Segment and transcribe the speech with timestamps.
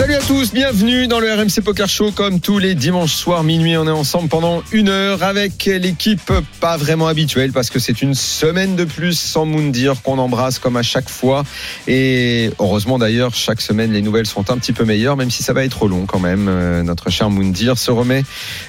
[0.00, 2.10] Salut à tous, bienvenue dans le RMC Poker Show.
[2.10, 6.78] Comme tous les dimanches soirs minuit, on est ensemble pendant une heure avec l'équipe pas
[6.78, 10.82] vraiment habituelle parce que c'est une semaine de plus sans Moundir qu'on embrasse comme à
[10.82, 11.44] chaque fois.
[11.86, 15.52] Et heureusement d'ailleurs, chaque semaine les nouvelles sont un petit peu meilleures, même si ça
[15.52, 16.48] va être long quand même.
[16.48, 18.24] Euh, notre cher Moundir se remet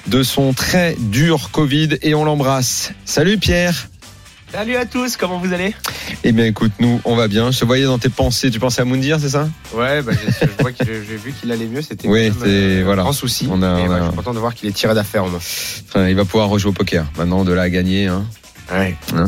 [0.08, 2.92] de son très dur Covid et on l'embrasse.
[3.06, 3.88] Salut Pierre.
[4.52, 5.74] Salut à tous, comment vous allez?
[6.24, 7.50] Eh bien écoute, nous on va bien.
[7.50, 9.48] Je te voyais dans tes pensées, tu pensais à Moundir, c'est ça?
[9.74, 12.82] Ouais, bah, je, je vois que j'ai vu qu'il allait mieux, c'était Oui, même, c'est-
[12.82, 13.00] voilà.
[13.02, 13.48] un grand souci.
[13.50, 15.24] On a- Et on bah, a- je suis content de voir qu'il est tiré d'affaire.
[15.26, 15.38] moi.
[15.88, 17.06] Enfin, il va pouvoir rejouer au poker.
[17.16, 18.08] Maintenant, de là à gagner.
[18.08, 18.24] Hein.
[18.70, 18.94] Ouais.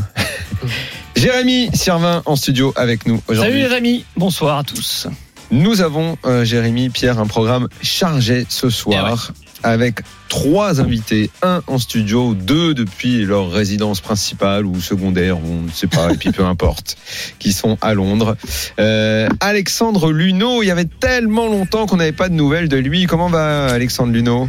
[1.17, 3.61] Jérémy Sirvin en studio avec nous Salut aujourd'hui.
[3.63, 5.07] les amis, bonsoir à tous.
[5.51, 9.33] Nous avons, euh, Jérémy, Pierre, un programme chargé ce soir
[9.65, 15.71] avec trois invités, un en studio, deux depuis leur résidence principale ou secondaire, on ne
[15.71, 16.97] sait pas, et puis peu importe,
[17.39, 18.37] qui sont à Londres.
[18.79, 23.07] Euh, Alexandre Luno, il y avait tellement longtemps qu'on n'avait pas de nouvelles de lui.
[23.07, 24.49] Comment va Alexandre Luno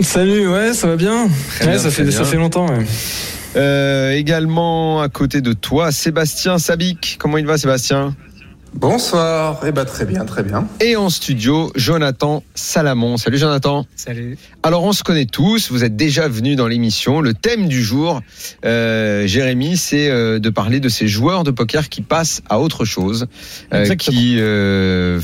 [0.00, 1.28] Salut, ouais, ça va bien.
[1.56, 2.66] Très ouais, bien, ça, fait longtemps.
[2.68, 2.84] ouais.
[3.56, 7.16] Euh, Également à côté de toi, Sébastien Sabic.
[7.18, 8.14] Comment il va Sébastien?
[8.74, 10.66] Bonsoir, eh ben très bien, très bien.
[10.80, 13.16] Et en studio, Jonathan Salamon.
[13.18, 13.86] Salut Jonathan.
[13.96, 14.38] Salut.
[14.62, 17.20] Alors on se connaît tous, vous êtes déjà venus dans l'émission.
[17.20, 18.22] Le thème du jour,
[18.64, 22.84] euh, Jérémy, c'est euh, de parler de ces joueurs de poker qui passent à autre
[22.84, 23.26] chose,
[23.74, 25.20] euh, qui euh,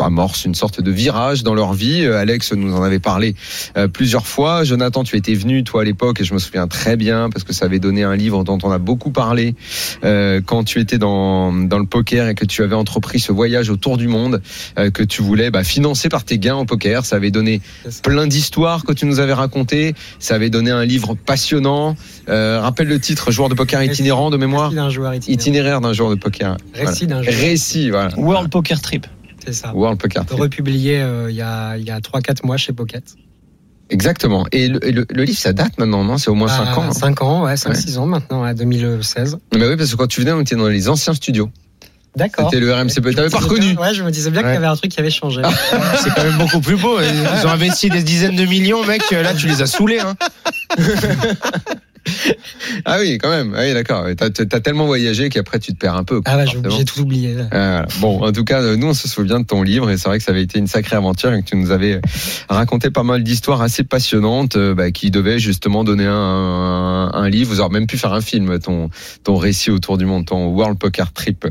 [0.00, 2.04] amorcent une sorte de virage dans leur vie.
[2.04, 3.34] Euh, Alex nous en avait parlé
[3.76, 4.64] euh, plusieurs fois.
[4.64, 7.52] Jonathan, tu étais venu toi à l'époque et je me souviens très bien parce que
[7.52, 9.54] ça avait donné un livre dont on a beaucoup parlé
[10.02, 13.68] euh, quand tu étais dans, dans le poker et que tu avais entrepris ce voyage
[13.68, 14.40] autour du monde
[14.78, 17.04] euh, que tu voulais bah, financer par tes gains au poker.
[17.04, 17.60] Ça avait donné
[18.04, 19.94] plein d'histoires que tu nous avais racontées.
[20.20, 21.96] Ça avait donné un livre passionnant.
[22.28, 24.70] Euh, rappelle le titre, joueur de poker itinérant de mémoire.
[24.70, 25.40] d'un joueur itinérant.
[25.40, 26.56] Itinéraire d'un joueur de poker.
[26.74, 27.34] Récit d'un joueur.
[27.34, 28.10] Récit, voilà.
[28.16, 29.04] World Poker Trip.
[29.44, 29.74] C'est ça.
[29.74, 30.24] World Poker.
[30.24, 30.38] Trip.
[30.38, 33.02] Republié euh, il y a, y a 3-4 mois chez Pocket.
[33.90, 34.46] Exactement.
[34.52, 36.18] Et le, et le- le livre, ça date maintenant, non?
[36.18, 36.92] C'est au moins 5 ans.
[36.92, 39.38] 5 ans, ouais, 5-6 ans maintenant, à 2016.
[39.56, 41.50] Mais oui, parce que quand tu venais, on était dans les anciens studios.
[42.16, 42.48] D'accord.
[42.50, 42.94] C'était le RMC.
[43.14, 44.98] T'avais pas reconnu bien- Ouais, je me disais bien qu'il y avait un truc qui
[45.00, 45.42] avait changé.
[46.02, 46.98] C'est quand même beaucoup plus beau.
[47.00, 49.02] Ils ont investi des dizaines de millions, mec.
[49.10, 50.00] Là, tu les as saoulés.
[50.00, 50.14] Hein.
[52.84, 53.52] Ah oui, quand même.
[53.56, 54.04] Ah oui, d'accord.
[54.16, 56.20] T'as as tellement voyagé qu'après, tu te perds un peu.
[56.20, 56.76] quoi, Ah ouais, j'ai forcément.
[56.76, 57.34] j'ai tout oublié.
[57.40, 57.86] Ah, voilà.
[58.00, 60.24] Bon, en tout cas, nous, on se souvient de ton livre et c'est vrai que
[60.24, 62.00] ça avait été une sacrée aventure et que tu nous avais
[62.48, 67.28] raconté pas mal d'histoires assez passionnantes euh, bah, qui devaient justement donner un, un, un
[67.28, 67.50] livre.
[67.52, 68.88] Vous aurez même pu faire un film, ton,
[69.24, 71.44] ton récit autour du monde, ton World Poker Trip.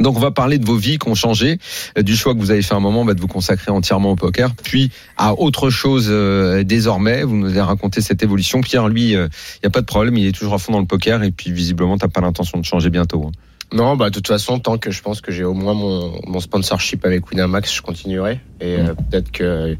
[0.00, 1.58] Donc on va parler de vos vies qui ont changé,
[1.96, 4.16] euh, du choix que vous avez fait un moment bah, de vous consacrer entièrement au
[4.16, 7.22] poker, puis à autre chose euh, désormais.
[7.24, 8.60] Vous nous avez raconté cette évolution.
[8.60, 10.86] Pierre, lui, il n'y a pas de problème, il est toujours à fond dans le
[10.86, 13.24] poker et puis visiblement, t'as pas l'intention de changer bientôt.
[13.26, 13.32] hein.
[13.70, 16.40] Non, bah de toute façon, tant que je pense que j'ai au moins mon, mon
[16.40, 18.40] sponsorship avec Winamax, je continuerai.
[18.62, 19.76] Et euh, peut-être que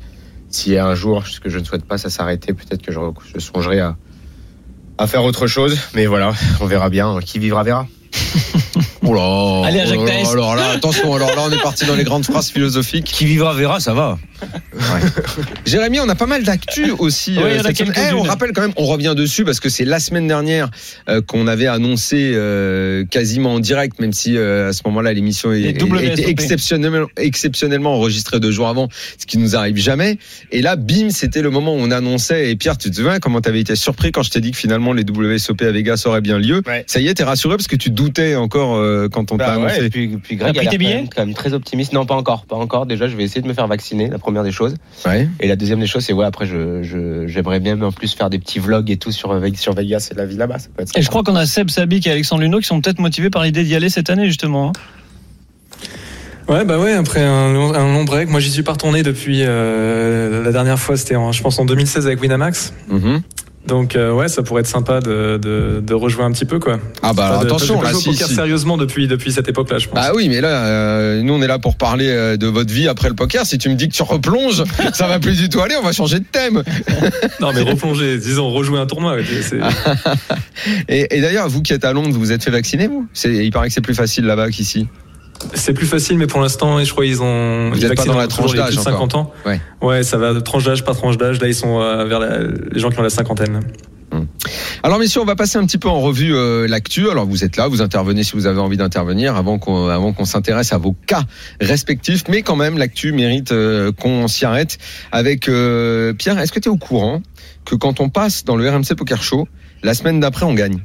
[0.51, 2.93] s'il y a un jour, ce que je ne souhaite pas, ça s'arrêter, peut-être que
[2.93, 3.01] je,
[3.35, 3.97] je songerai à,
[4.99, 5.79] à faire autre chose.
[5.95, 7.19] Mais voilà, on verra bien.
[7.25, 7.87] Qui vivra verra.
[9.09, 11.95] Oh là Allez, Jacques oh là, alors là, attention, alors là, on est parti dans
[11.95, 13.05] les grandes phrases philosophiques.
[13.05, 14.19] Qui vivra verra, ça va.
[15.67, 17.39] Jérémy, on a pas mal d'actu aussi.
[17.39, 17.81] Euh, cette.
[17.81, 20.71] Eh, on rappelle quand même, on revient dessus parce que c'est la semaine dernière
[21.09, 25.53] euh, qu'on avait annoncé euh, quasiment en direct, même si euh, à ce moment-là l'émission
[25.53, 30.19] était exceptionnellement, exceptionnellement enregistrée deux jours avant, ce qui nous arrive jamais.
[30.53, 32.51] Et là, bim, c'était le moment où on annonçait.
[32.51, 34.59] Et Pierre, tu te souviens comment tu avais été surpris quand je t'ai dit que
[34.59, 36.63] finalement les WSOP à Vegas auraient bien lieu?
[36.67, 36.85] Ouais.
[36.87, 39.57] Ça y est, t'es rassuré parce que tu doutais encore euh, quand on t'a Bah
[39.59, 39.85] ouais, annoncé.
[39.87, 41.93] et puis, pris tes quand même, quand même très optimiste.
[41.93, 42.87] Non, pas encore, pas encore.
[42.87, 44.75] Déjà, je vais essayer de me faire vacciner, la première des choses.
[45.07, 45.29] Ouais.
[45.41, 48.31] Et la deuxième des choses, c'est ouais, après, je, je, j'aimerais bien en plus faire
[48.31, 50.59] des petits vlogs et tout sur, Ve- sur Vegas et la vie là-bas.
[50.59, 52.81] Ça peut être Et je crois qu'on a Seb Sabic et Alexandre Luno qui sont
[52.81, 54.69] peut-être motivés par l'idée d'y aller cette année justement.
[54.69, 54.73] hein.
[56.49, 58.31] Ouais, bah ouais, après un long, un long break.
[58.31, 61.67] Moi, j'y suis pas retourné depuis euh, la dernière fois, c'était en, je pense en
[61.67, 62.73] 2016 avec Winamax.
[62.89, 63.21] Mhm.
[63.69, 66.81] Donc euh, ouais, ça pourrait être sympa de, de, de rejouer un petit peu quoi.
[67.03, 68.35] Ah bah alors, de- attention, là, si, poker si.
[68.35, 69.95] sérieusement depuis depuis cette époque-là, je pense.
[69.95, 72.89] Bah oui, mais là, euh, nous on est là pour parler euh, de votre vie
[72.89, 73.45] après le poker.
[73.47, 75.77] Si tu me dis que tu replonges, ça va plus du tout aller.
[75.79, 76.63] On va changer de thème.
[77.41, 79.17] Non, mais replonger, disons rejouer un tournoi.
[80.89, 83.07] Et, et d'ailleurs, vous qui êtes à Londres, vous vous êtes fait vacciner vous?
[83.25, 84.89] Il paraît que c'est plus facile là-bas qu'ici.
[85.55, 87.71] C'est plus facile, mais pour l'instant, je crois ils ont.
[87.71, 89.33] Vous ils pas dans la tranche d'âge plus de 50 ans.
[89.47, 89.61] Ouais.
[89.81, 91.41] Ouais, ça va de tranche d'âge, pas tranche d'âge.
[91.41, 92.39] Là, ils sont euh, vers la-
[92.73, 93.61] les gens qui ont la cinquantaine.
[94.83, 97.11] Alors messieurs, on va passer un petit peu en revue euh, l'actu.
[97.11, 100.25] Alors vous êtes là, vous intervenez si vous avez envie d'intervenir avant qu'on avant qu'on
[100.25, 101.25] s'intéresse à vos cas
[101.61, 102.25] respectifs.
[102.29, 104.79] Mais quand même, l'actu mérite euh, qu'on s'y arrête
[105.13, 106.39] avec euh, Pierre.
[106.39, 107.23] Est-ce que tu es au courant
[107.65, 109.47] que quand on passe dans le RMC Poker Show,
[109.83, 110.79] la semaine d'après on gagne?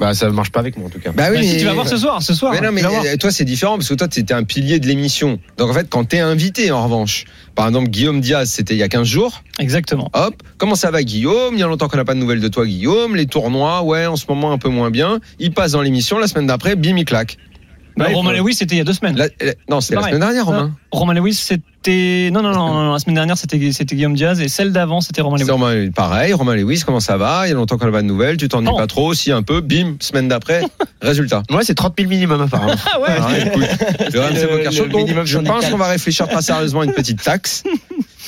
[0.00, 1.12] Bah, ça marche pas avec moi en tout cas.
[1.12, 2.52] Bah Bah, si tu vas voir ce soir, ce soir.
[2.52, 4.86] Mais non, mais euh, toi, c'est différent parce que toi, tu étais un pilier de
[4.86, 5.38] l'émission.
[5.58, 8.82] Donc, en fait, quand t'es invité, en revanche, par exemple, Guillaume Diaz, c'était il y
[8.82, 9.42] a 15 jours.
[9.58, 10.10] Exactement.
[10.14, 11.52] Hop, comment ça va, Guillaume?
[11.52, 13.14] Il y a longtemps qu'on n'a pas de nouvelles de toi, Guillaume.
[13.14, 15.20] Les tournois, ouais, en ce moment, un peu moins bien.
[15.38, 16.18] Il passe dans l'émission.
[16.18, 17.36] La semaine d'après, bim, il claque.
[17.96, 19.16] Bah, Ouais, Romain Lewis, c'était il y a deux semaines.
[19.16, 20.14] La- la- non, c'était la pareil.
[20.14, 20.72] semaine dernière, Romain.
[20.92, 22.30] Romain Lewis, c'était.
[22.32, 25.00] Non, non, non, non, non, la semaine dernière, c'était c'était Guillaume Diaz et celle d'avant,
[25.00, 25.50] c'était Romain C'est Lewis.
[25.52, 27.46] Romain- pareil, Romain Lewis, comment ça va?
[27.46, 28.36] Il y a longtemps qu'on n'a pas de nouvelles.
[28.36, 29.60] Tu t'ennuies pas trop Si, un peu.
[29.60, 30.62] Bim, semaine d'après,
[31.02, 31.42] résultat.
[31.50, 32.74] Moi, c'est 30 000 minimum apparemment.
[32.92, 33.62] Ah ouais Ah, écoute,
[34.00, 37.62] le le- le minimum je pense qu'on va réfléchir très sérieusement à une petite taxe.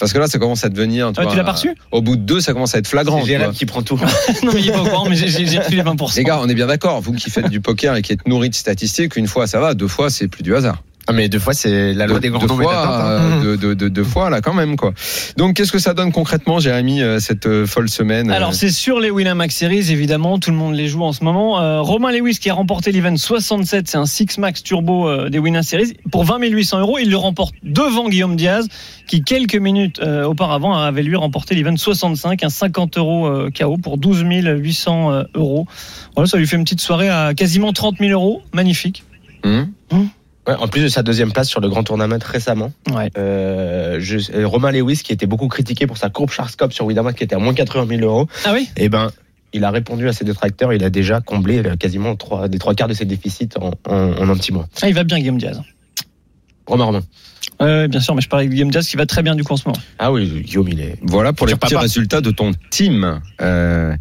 [0.01, 1.09] Parce que là, ça commence à devenir.
[1.13, 2.87] Tu, Ah, tu vois, l'as pas reçu Au bout de deux, ça commence à être
[2.87, 3.21] flagrant.
[3.21, 3.27] Tu.
[3.29, 3.97] Jérém qui prend tout.
[4.43, 6.17] non, mais il est pas au courant, mais j'ai- reçu les 20%.
[6.17, 7.01] Les gars, on est bien d'accord.
[7.01, 9.75] Vous qui faites du poker et qui êtes nourris de statistiques, une fois ça va,
[9.75, 10.83] deux fois c'est plus du hasard.
[11.09, 12.63] Ah, mais deux fois, c'est la loi deux, des grands deux nombres.
[12.63, 13.01] fois, hein.
[13.03, 14.93] euh, deux, deux- deux- deux fois là quand même quoi.
[15.37, 18.71] Donc qu'est-ce que ça donne concrètement, Jérémy, euh, cette euh, folle semaine euh, Alors c'est
[18.71, 21.61] sur les Winamax Series évidemment, tout le monde les joue en ce moment.
[21.61, 25.39] Euh, Romain Lewis qui a remporté l'event 67, c'est un Six Max Turbo euh, des
[25.41, 26.99] Winamax Series pour 20 800 euros.
[27.01, 28.69] Il le remporte devant Guillaume Diaz
[29.09, 33.29] qui quelques minutes euh, auparavant avait lui remporté l'event 65, un 50 euros
[33.59, 35.67] KO pour 12 800 euh, euros.
[36.15, 39.03] Voilà, ça lui fait une petite soirée à quasiment 30 000 euros, magnifique.
[39.45, 39.69] hum
[40.47, 43.11] Ouais, en plus de sa deuxième place sur le Grand Tournament récemment, Ouais.
[43.17, 47.17] euh, je- euh, Romain Lewis, qui était beaucoup critiqué pour sa courbe Schwarzkopf sur Winamax,
[47.17, 48.69] qui était à moins 80 000 euros, Ah oui?
[48.77, 49.13] Et ben,
[49.53, 50.73] il a répondu à ses détracteurs.
[50.73, 53.95] Il a déjà comblé euh, quasiment trois, des trois quarts de ses déficits en, en,
[54.19, 54.67] en un petit mois.
[54.83, 55.61] ah, Il va bien Guillaume Diaz.
[56.67, 57.03] Romain Romain.
[57.61, 59.53] Ouais, bien sûr, mais je parlais de Guillaume Diaz qui va très bien du coup
[59.53, 59.79] en ce moment.
[60.01, 60.97] Ah oui, Guillaume, il est.
[61.03, 63.21] Voilà pour les petits résultats de ton team.
[63.41, 63.95] Euh,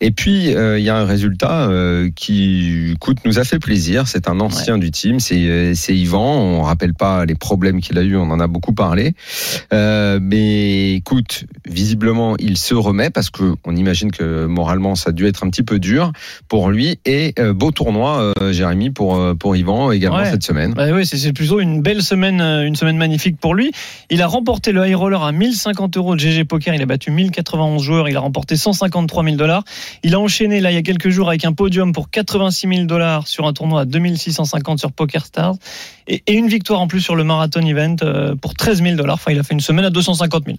[0.00, 4.06] et puis euh, il y a un résultat euh, qui, écoute, nous a fait plaisir.
[4.08, 6.24] C'est un ancien du team, c'est euh, c'est Yvan.
[6.24, 9.14] On rappelle pas les problèmes qu'il a eu, on en a beaucoup parlé.
[9.72, 15.12] Euh, mais écoute, visiblement il se remet parce que on imagine que moralement ça a
[15.12, 16.12] dû être un petit peu dur
[16.48, 16.98] pour lui.
[17.04, 20.30] Et euh, beau tournoi, euh, Jérémy, pour pour Yvan également Ouais.
[20.30, 20.74] cette semaine.
[20.74, 23.72] Bah oui, c'est plutôt une belle semaine, une semaine magnifique pour lui.
[24.10, 26.72] Il a remporté le high roller à 1050 euros de GG Poker.
[26.74, 28.08] Il a battu 1091 joueurs.
[28.08, 29.64] Il a remporté 153 000 dollars.
[30.02, 32.86] Il a enchaîné là il y a quelques jours avec un podium pour 86 000
[32.86, 35.54] dollars sur un tournoi à 2650 sur Poker Stars
[36.06, 39.14] et, et une victoire en plus sur le marathon event euh, pour 13 000 dollars.
[39.14, 40.58] Enfin, il a fait une semaine à 250 000.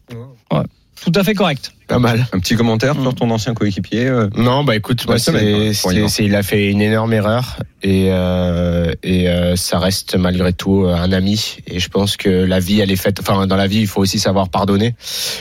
[0.52, 0.64] Ouais.
[1.04, 1.74] Tout à fait correct.
[1.88, 2.26] Pas mal.
[2.34, 3.02] Un petit commentaire Mm.
[3.04, 4.08] sur ton ancien coéquipier.
[4.08, 7.14] euh, Non, bah écoute, moi, Bonne semaine, c'est, hein, c'est- il a fait une énorme
[7.14, 11.58] erreur et, euh, et euh, ça reste malgré tout euh, un ami.
[11.68, 13.20] Et je pense que la vie, elle est faite.
[13.20, 14.96] Enfin, dans la vie, il faut aussi savoir pardonner.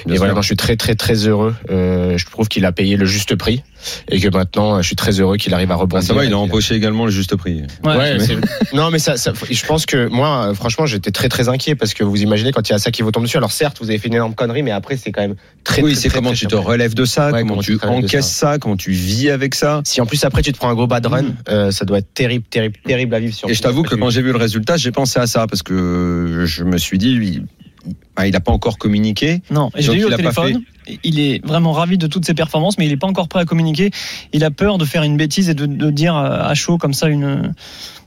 [0.05, 1.55] Bien et voilà, moi, je suis très, très, très heureux.
[1.71, 3.63] Euh, je trouve qu'il a payé le juste prix
[4.11, 6.07] et que maintenant, je suis très heureux qu'il arrive à bah, rebondir.
[6.07, 7.63] ça va, il a empoché également le juste prix.
[7.85, 7.97] Ouais.
[7.97, 8.37] Ouais, c'est-
[8.75, 12.05] non mais ça, ça- je pense que moi, franchement, j'étais très très inquiet parce que
[12.05, 13.37] vous imaginez quand il y a ça qui vous tombe dessus.
[13.39, 15.83] Alors certes, vous avez fait une énorme connerie, mais après c'est quand même très.
[15.83, 18.31] oui, très, c'est très, comment tu te relèves de ça, Ouais, comment comment tu encaisses
[18.31, 18.59] ça.
[18.59, 19.81] comment tu vis avec ça.
[19.85, 21.35] Si en plus après tu te prends un gros bad run, Mm.
[21.49, 23.37] euh, ça doit être terrible, terrible, terrible à vivre.
[23.45, 25.63] En Et je t'avoue que quand j'ai vu le résultat, j'ai pensé à ça parce
[25.63, 27.47] que je me suis dit, il,
[28.25, 29.43] il n'a pas encore communiqué.
[29.51, 30.63] Non, je l'ai eu au téléphone.
[31.03, 33.45] Il est vraiment ravi de toutes ses performances, mais il n'est pas encore prêt à
[33.47, 33.91] communiquer.
[34.33, 37.09] Il a peur de faire une bêtise et de, de dire à chaud comme ça
[37.09, 37.55] une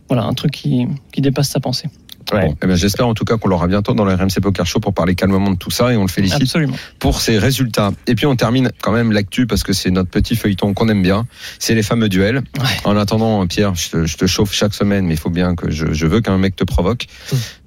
[0.10, 1.90] voilà un truc qui, qui dépasse sa pensée.
[2.34, 2.48] Ouais.
[2.48, 4.80] Bon, eh ben, j'espère en tout cas qu'on l'aura bientôt dans le RMC Poker Show
[4.80, 6.76] pour parler calmement de tout ça et on le félicite Absolument.
[7.00, 7.92] pour ses résultats.
[8.06, 11.02] Et puis on termine quand même l'actu parce que c'est notre petit feuilleton qu'on aime
[11.02, 11.26] bien.
[11.60, 12.42] C'est les fameux duels.
[12.60, 12.66] Ouais.
[12.84, 15.72] En attendant, Pierre, je te, je te chauffe chaque semaine, mais il faut bien que
[15.72, 17.06] je, je veux qu'un mec te provoque.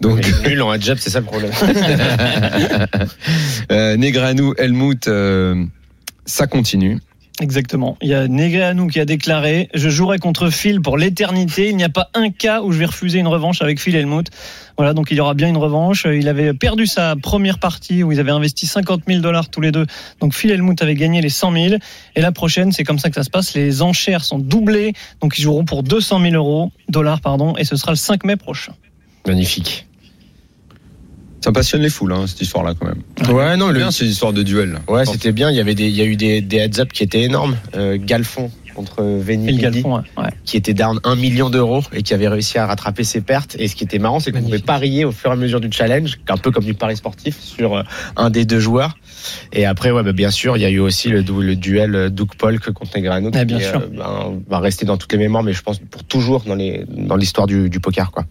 [0.00, 1.50] Donc, Mais nul en head-jab, c'est ça le problème.
[3.72, 5.64] euh, Negreanu, Helmut, euh,
[6.26, 6.98] ça continue.
[7.40, 7.96] Exactement.
[8.02, 11.70] Il y a Negreanu qui a déclaré Je jouerai contre Phil pour l'éternité.
[11.70, 14.28] Il n'y a pas un cas où je vais refuser une revanche avec Phil Helmut.
[14.76, 16.06] Voilà, donc il y aura bien une revanche.
[16.10, 19.72] Il avait perdu sa première partie où ils avaient investi 50 000 dollars tous les
[19.72, 19.86] deux.
[20.20, 21.74] Donc Phil Helmut avait gagné les 100 000.
[22.14, 23.54] Et la prochaine, c'est comme ça que ça se passe.
[23.54, 24.92] Les enchères sont doublées.
[25.22, 27.56] Donc ils joueront pour 200 000 euros, dollars, pardon.
[27.56, 28.74] Et ce sera le 5 mai prochain.
[29.26, 29.86] Magnifique.
[31.40, 33.34] Ça passionne les foules, hein, cette histoire-là, quand même.
[33.34, 34.78] Ouais, non, C'est le, bien, ces histoires de duel.
[34.88, 35.50] ouais, c'était bien.
[35.50, 37.56] Il y avait des, il y a eu des, des heads-up qui étaient énormes.
[37.74, 39.82] Euh, Galfond contre Veni ouais.
[39.84, 40.30] ouais.
[40.44, 43.56] qui était down 1 million d'euros et qui avait réussi à rattraper ses pertes.
[43.58, 45.72] Et ce qui était marrant, c'est qu'on pouvait parier au fur et à mesure du
[45.72, 47.82] challenge, un peu comme du pari sportif, sur euh,
[48.16, 48.96] un des deux joueurs.
[49.52, 51.22] Et après, ouais, bah, bien sûr, il y a eu aussi le,
[51.56, 53.80] duel euh, Doug Polk contre Negreanu, Ah, bien qui sûr.
[53.80, 57.46] euh, ben, va rester dans toutes les mémoires, mais je pense pour toujours dans l'histoire
[57.48, 58.24] du, du poker, quoi.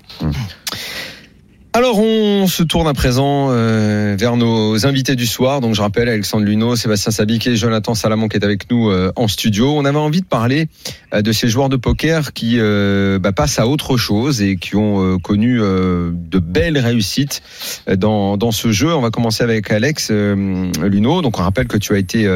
[1.71, 5.61] Alors on se tourne à présent euh, vers nos invités du soir.
[5.61, 9.11] Donc je rappelle Alexandre Luno, Sébastien Sabic et Jonathan Salamon qui est avec nous euh,
[9.15, 9.75] en studio.
[9.77, 10.67] On avait envie de parler
[11.13, 14.75] euh, de ces joueurs de poker qui euh, bah, passent à autre chose et qui
[14.77, 17.43] ont euh, connu euh, de belles réussites
[17.87, 18.91] dans, dans ce jeu.
[18.95, 21.21] On va commencer avec Alex Luno.
[21.21, 22.27] Donc on rappelle que tu as été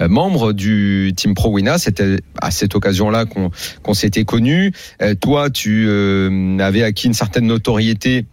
[0.00, 1.78] membre du Team Pro Wina.
[1.78, 3.50] C'était à cette occasion-là qu'on
[3.82, 4.72] qu'on s'était connus.
[5.20, 5.90] Toi, tu
[6.60, 8.26] avais acquis une certaine notoriété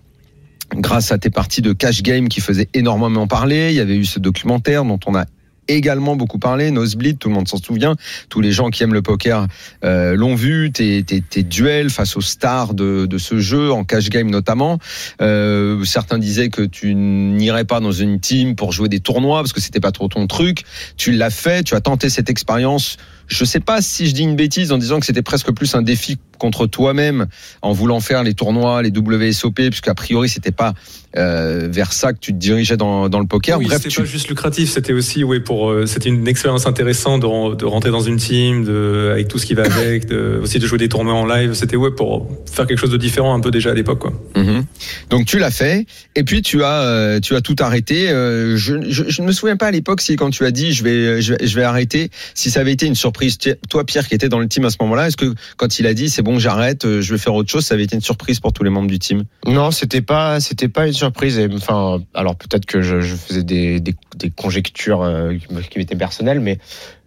[0.76, 3.70] grâce à tes parties de cash game qui faisaient énormément parler.
[3.70, 5.26] Il y avait eu ce documentaire dont on a
[5.68, 7.96] également beaucoup parlé, Nosebleed, tout le monde s'en souvient.
[8.30, 9.48] Tous les gens qui aiment le poker
[9.84, 10.72] euh, l'ont vu.
[10.72, 14.80] Tes, tes, tes duels face aux stars de, de ce jeu, en cash game notamment.
[15.22, 19.54] Euh, certains disaient que tu n'irais pas dans une team pour jouer des tournois parce
[19.54, 20.64] que c'était pas trop ton truc.
[20.98, 22.98] Tu l'as fait, tu as tenté cette expérience.
[23.28, 25.82] Je sais pas si je dis une bêtise en disant que c'était presque plus un
[25.82, 27.28] défi contre toi-même
[27.62, 30.74] en voulant faire les tournois, les WSOP, puisqu'à priori c'était pas
[31.16, 33.60] euh, vers ça que tu te dirigeais dans, dans le poker.
[33.60, 36.66] Oui, Bref, c'était tu, pas juste lucratif, c'était aussi ouais pour euh, c'était une expérience
[36.66, 40.42] intéressante de, de rentrer dans une team, de, avec tout ce qui va avec, de,
[40.44, 41.54] aussi de jouer des tournois en live.
[41.54, 44.12] C'était ouais pour faire quelque chose de différent un peu déjà à l'époque quoi.
[44.36, 44.66] Mhm.
[45.10, 45.86] Donc tu l'as fait
[46.16, 48.10] et puis tu as euh, tu as tout arrêté.
[48.10, 50.74] Euh, je, je, je ne me souviens pas à l'époque si quand tu as dit
[50.74, 53.38] je vais je vais, je vais arrêter si ça avait été une surprise.
[53.70, 55.94] Toi Pierre qui était dans le team à ce moment-là, est-ce que quand il a
[55.94, 58.40] dit c'est bon j'arrête, euh, je vais faire autre chose, ça avait été une surprise
[58.40, 61.38] pour tous les membres du team Non, c'était pas, c'était pas une surprise.
[61.40, 65.34] Et, enfin, alors peut-être que je, je faisais des, des, des conjectures euh,
[65.70, 66.60] qui m'étaient personnelles, mais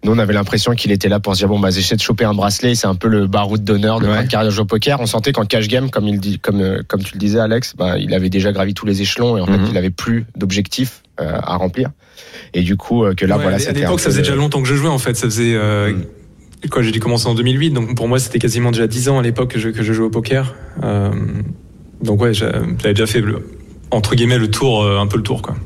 [0.05, 2.25] nous on avait l'impression qu'il était là pour se dire bon bah j'essaie de choper
[2.25, 2.75] un bracelet.
[2.75, 4.15] C'est un peu le baroud d'honneur de Ouais.
[4.15, 5.01] ma carrière de joueur au poker.
[5.01, 7.75] On sentait qu'en cash game, comme il dit, comme euh, comme tu le disais Alex,
[7.77, 9.65] bah, il avait déjà gravi tous les échelons et en Mhm.
[9.67, 11.91] fait il avait plus d'objectifs euh, à remplir.
[12.55, 14.35] Et du coup euh, que là Ouais, voilà, à c'était un l'époque, ça faisait déjà
[14.37, 15.15] longtemps que je jouais en fait.
[15.17, 16.05] Ça faisait euh, Mm.
[16.71, 19.23] Quoi J'ai dû commencer en 2008, donc pour moi c'était quasiment déjà 10 ans à
[19.23, 20.55] l'époque que je, que jouais au poker.
[20.83, 21.11] Euh,
[22.03, 23.47] donc ouais, j'a- j'avais déjà fait le,
[23.91, 25.57] entre guillemets le tour, euh, un peu le tour quoi.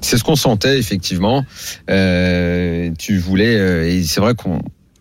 [0.00, 1.44] C'est ce qu'on sentait effectivement.
[1.90, 4.60] Euh, tu voulais et c'est vrai qu'on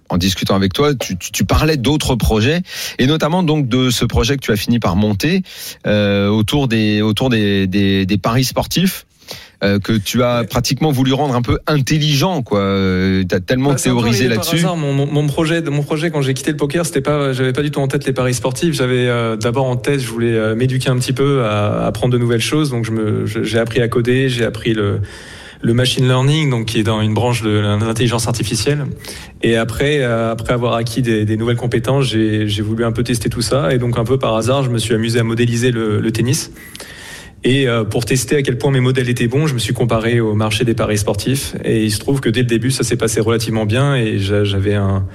[0.10, 2.62] en discutant avec toi, tu, parlais d'autres projets
[2.98, 5.44] et notamment donc de ce projet que tu as fini par monter
[5.86, 9.07] autour des paris sportifs.
[9.64, 12.60] Euh, que tu as pratiquement voulu rendre un peu intelligent, quoi.
[12.60, 14.64] Euh, T'as tellement Bah, théorisé là-dessus.
[14.64, 17.64] Mon, mon, mon projet, mon projet quand j'ai quitté le poker, c'était pas, j'avais pas
[17.64, 18.74] du tout en tête les paris sportifs.
[18.76, 22.14] J'avais euh, d'abord en tête, je voulais euh, m'éduquer un petit peu à, à apprendre
[22.14, 22.70] de nouvelles choses.
[22.70, 25.00] Donc je me, je- j'ai appris à coder, j'ai appris le
[25.60, 28.86] le machine learning, donc qui est dans une branche de l'intelligence artificielle.
[29.42, 33.02] Et après, euh, après avoir acquis des, des nouvelles compétences, j'ai j'ai voulu un peu
[33.04, 33.74] tester tout ça.
[33.74, 36.52] Et donc un peu par hasard, je me suis amusé à modéliser le, le tennis.
[37.44, 40.20] Et euh, pour tester à quel point mes modèles étaient bons, je me suis comparé
[40.20, 41.56] au marché des paris sportifs.
[41.64, 44.44] Et il se trouve que dès le début, ça s'est passé relativement bien et j'a-
[44.44, 45.06] j'avais un,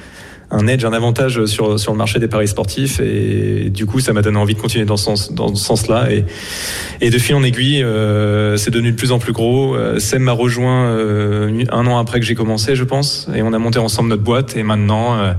[0.50, 3.00] un edge, un avantage sur, sur le marché des paris sportifs.
[3.00, 6.12] Et du coup, ça m'a donné envie de continuer dans ce, sens, dans ce sens-là.
[6.12, 6.24] Et,
[7.00, 9.74] et de fil en aiguille, euh, c'est devenu de plus en plus gros.
[9.74, 13.28] Euh, Sem m'a rejoint euh, un an après que j'ai commencé, je pense.
[13.34, 14.56] Et on a monté ensemble notre boîte.
[14.56, 15.18] Et maintenant...
[15.18, 15.32] euh,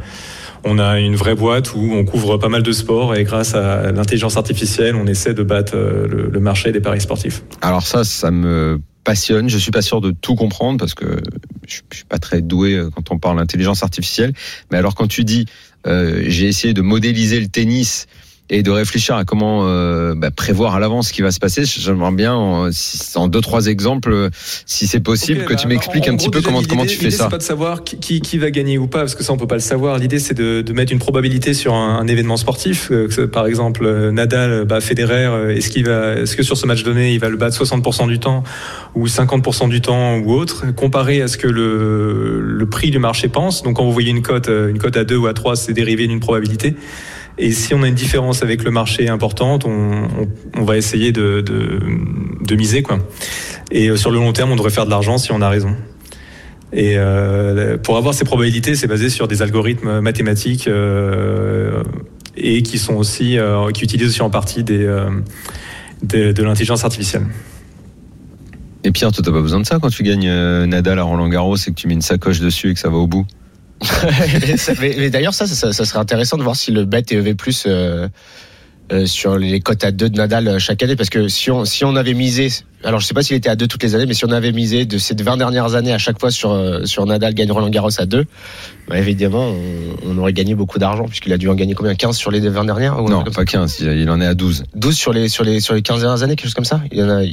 [0.65, 3.91] on a une vraie boîte où on couvre pas mal de sports et grâce à
[3.91, 7.43] l'intelligence artificielle, on essaie de battre euh, le, marché des paris sportifs.
[7.62, 9.50] Alors ça, ça me passionne.
[9.50, 11.22] Je suis pas sûr de tout comprendre parce que
[11.67, 14.34] je je suis pas très doué euh, quand on parle d'intelligence artificielle.
[14.72, 15.46] Mais alors quand tu dis
[15.86, 18.08] euh, j'ai essayé de modéliser le tennis
[18.50, 21.64] et de réfléchir à comment euh, bah, prévoir à l'avance ce qui va se passer,
[21.66, 24.30] j'aimerais bien en, si- en deux trois exemples, euh,
[24.66, 26.84] si c'est possible, que bah, tu m'expliques en- en un petit peu déjà, comment comment
[26.86, 27.24] tu fais l'idée, ça.
[27.26, 29.38] C'est pas de savoir qui, qui, qui va gagner ou pas, parce que ça on
[29.38, 29.98] peut pas le savoir.
[29.98, 32.90] L'idée c'est de, de mettre une probabilité sur un, un événement sportif.
[32.92, 35.26] euh, par exemple, euh, Nadal bat Federer.
[35.26, 38.08] euh, Est-ce qu'il va, est-ce que sur ce match donné, il va le battre 60%
[38.08, 38.44] du temps
[38.94, 43.30] ou 50% du temps ou autre, comparé à ce que le, le prix du marché
[43.30, 43.64] pense?
[43.64, 45.74] Donc quand vous voyez une cote, euh, une cote à 2 ou à 3, c'est
[45.74, 46.76] dérivé d'une probabilité.
[47.38, 51.44] Et si on a une différence avec le marché importante, on, va essayer de,
[52.56, 53.00] miser quoi.
[53.72, 55.75] Et euh, sur le long terme, on devrait faire de l'argent si on a raison.
[56.72, 61.84] Et euh, pour avoir ces probabilités, c'est basé sur des algorithmes mathématiques euh,
[62.38, 63.38] et qui sont aussi
[63.74, 65.08] qui utilisent aussi en partie de,
[66.04, 67.25] l'intelligence artificielle.
[68.84, 70.32] Et Pierre, toi t'as pas besoin de ça quand tu gagnes
[70.66, 72.98] Nadal à Roland Garros et que tu mets une sacoche dessus et que ça va
[72.98, 73.25] au bout?
[74.42, 77.00] mais, ça- mais- mais d'ailleurs, ça, ça, ça serait intéressant de voir si le bet
[77.10, 78.08] est EV plus euh,
[78.92, 80.96] euh, sur les cotes à 2 de Nadal euh, chaque année.
[80.96, 82.50] Parce que si on, si on avait misé,
[82.84, 84.52] alors je sais pas s'il était à 2 toutes les années, mais si on avait
[84.52, 87.70] misé de ces 20 dernières années à chaque fois sur, euh, sur Nadal gagne Roland
[87.70, 88.25] Garros à 2,
[88.90, 89.50] bah, évidemment,
[90.06, 91.96] on, on aurait gagné beaucoup d'argent, puisqu'il a dû en gagner combien?
[91.96, 94.58] 15 sur les 20 dernières Non, pas 15, il en est à 12.
[94.58, 96.82] ça 12 sur les, sur, les, sur les 15 dernières années, quelque chose comme ça?
[96.92, 97.24] Il en a.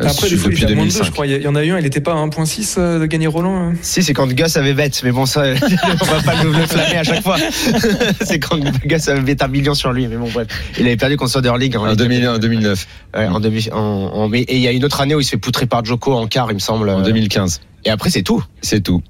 [0.00, 1.04] euh, Après, des fois, il depuis était à moins de deux, 2005.
[1.04, 1.26] je crois.
[1.26, 3.56] Il y en a eu un, il était pas à 1.6 euh, de gagner Roland.
[3.70, 3.74] hein.
[3.82, 5.42] Si, c'est quand Gus avait bête, mais bon, ça,
[6.00, 7.36] on va pas le, le flammer à chaque fois.
[8.24, 10.46] c'est quand Gus avait bête un million sur lui, mais bon, bref.
[10.78, 12.86] Il avait perdu contre Soderling en, En 2001, 2009,
[13.16, 15.24] Ouais, en demi, en, en- mais- et il y a une autre année où il
[15.24, 16.88] se fait poutrer par Joko en quart, il me semble.
[16.90, 17.60] en 2015.
[17.84, 18.42] Et après, c'est tout.
[18.62, 19.02] C'est tout.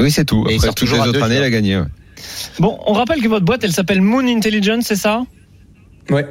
[0.00, 0.44] Oui, c'est tout.
[0.46, 1.76] Après, toutes toujours les à autres années, il a gagné.
[1.78, 1.84] ouais.
[2.58, 5.22] Bon, on rappelle que votre boîte, elle s'appelle Moon Intelligence, c'est ça?
[6.10, 6.26] Ouais.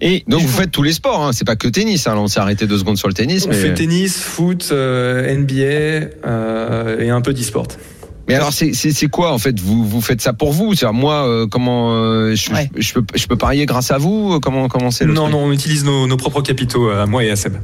[0.00, 1.32] Et Donc vous faites tous les sports, hein.
[1.32, 2.06] c'est pas que tennis.
[2.06, 2.14] Hein.
[2.14, 3.54] Là, on s'est arrêté deux secondes sur le tennis, On mais.
[3.54, 7.66] fait tennis, foot, euh, NBA euh, et un peu d'e-sport.
[8.28, 9.58] Mais alors, c'est- quoi en fait?
[9.58, 10.74] Vous, vous faites ça pour vous?
[10.74, 12.70] C'est-à-dire, moi, euh, comment euh, je, Ouais.
[12.76, 14.38] je, peux, je peux parier grâce à vous?
[14.40, 15.32] Comment comment c'est le Non, truc?
[15.34, 17.54] non, on utilise nos, nos propres capitaux, à moi et à Seb.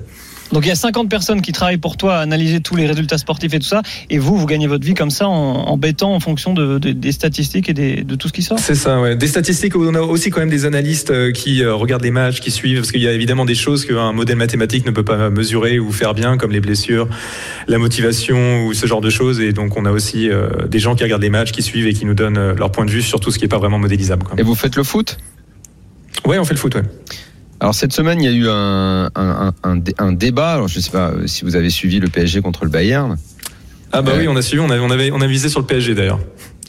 [0.52, 3.18] Donc il y a 50 personnes qui travaillent pour toi à analyser tous les résultats
[3.18, 6.14] sportifs et tout ça, et vous, vous gagnez votre vie comme ça en, en bêtant
[6.14, 8.58] en fonction de, de- des statistiques et des- de tout ce qui sort.
[8.58, 9.16] C'est ça, ouais.
[9.16, 12.40] Des statistiques, on a aussi quand même des analystes euh, qui euh, regardent les matchs,
[12.40, 15.30] qui suivent, parce qu'il y a évidemment des choses qu'un modèle mathématique ne peut pas
[15.30, 17.08] mesurer ou faire bien, comme les blessures,
[17.66, 19.40] la motivation ou ce genre de choses.
[19.40, 21.92] Et donc on a aussi euh, des gens qui regardent les matchs, qui suivent et
[21.92, 24.24] qui nous donnent leur point de vue sur tout ce qui n'est pas vraiment modélisable.
[24.24, 24.34] Quoi.
[24.38, 25.18] Et vous faites le foot?
[26.24, 26.82] Ouais, on fait le foot, ouais.
[27.60, 30.52] Alors cette semaine, il y a eu un, un, un, un dé- un débat.
[30.54, 33.16] Alors je sais pas euh, si vous avez suivi le PSG contre le Bayern.
[33.92, 34.18] Ah bah Ouais.
[34.20, 36.20] oui, on a suivi, on avait, on avait, on a visé sur le PSG d'ailleurs.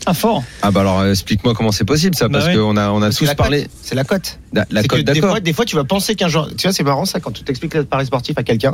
[0.05, 2.55] Ah fort Ah bah alors explique-moi comment c'est possible ça, Bah parce ouais.
[2.55, 4.39] qu'on a on a Parce tous la parlé cote, C'est la cote.
[4.53, 5.31] la, la cote des d'accord.
[5.31, 6.49] fois, des fois, tu vas penser qu'un joueur.
[6.55, 8.73] Tu vois, c'est marrant ça quand tu t'expliques le pari sportif à quelqu'un.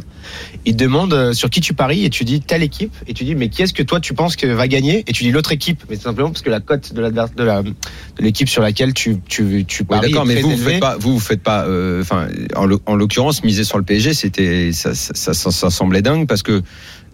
[0.65, 3.23] Il te demande euh, sur qui tu paries et tu dis telle équipe et tu
[3.23, 5.51] dis mais qui est-ce que toi tu penses que va gagner et tu dis l'autre
[5.51, 5.83] équipe.
[5.89, 7.73] Mais c'est simplement parce que la cote de l'adver- de la de
[8.19, 10.11] l'équipe sur laquelle tu tu tu Oui, paries.
[10.11, 11.63] d'accord, mais vous vous faites pas, vous vous faites pas.
[11.65, 15.51] euh, Enfin, en l'oc- en l'occurrence, miser sur le PSG, c'était ça, ça, ça, ça-
[15.51, 16.61] ça semblait dingue parce que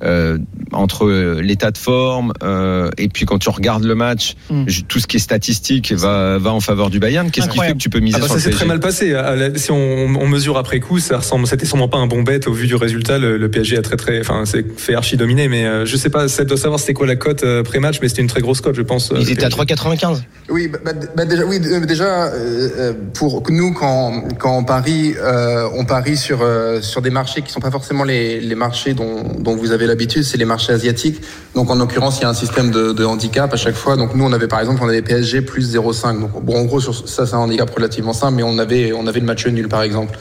[0.04, 0.38] euh,
[0.72, 1.10] entre
[1.42, 4.64] l'état de forme euh, et puis quand tu regardes le match, Mm.
[4.68, 7.30] je- tout ce qui est statistique va va en faveur du Bayern.
[7.32, 9.10] Qu'est-ce qui fait que tu peux miser Ah bah sur ça s'est très mal passé.
[9.12, 9.76] La- Si on,
[10.06, 12.76] on mesure après coup, ça ressemble, c'était sûrement pas un bon bet au vu du
[12.76, 13.18] résultat.
[13.18, 15.48] Le, le PSG a très très, enfin, c'est fait archi dominer.
[15.48, 18.08] Mais euh, je sais pas, Seb doit savoir c'était quoi la cote euh, pré-match, mais
[18.10, 19.12] c'était une très grosse cote, je pense.
[19.12, 19.74] euh, Ils étaient à PSG.
[19.76, 20.22] 3,95.
[20.50, 24.64] Oui, bah, bah, bah, déjà, oui, euh, déjà euh, euh, pour nous, quand, quand on
[24.64, 28.56] parie, euh, on parie sur, euh, sur des marchés qui sont pas forcément les, les
[28.56, 31.22] marchés dont, dont vous avez l'habitude, c'est les marchés asiatiques.
[31.56, 33.98] Donc en l'occurrence, il y a un système de, handicap à chaque fois.
[33.98, 36.22] Donc nous, on avait par exemple, on avait PSG plus 0,5.
[36.22, 39.08] Donc bon, en gros, sur ça, c'est un handicap relativement simple, mais on avait, on
[39.08, 40.18] avait le match nul par exemple.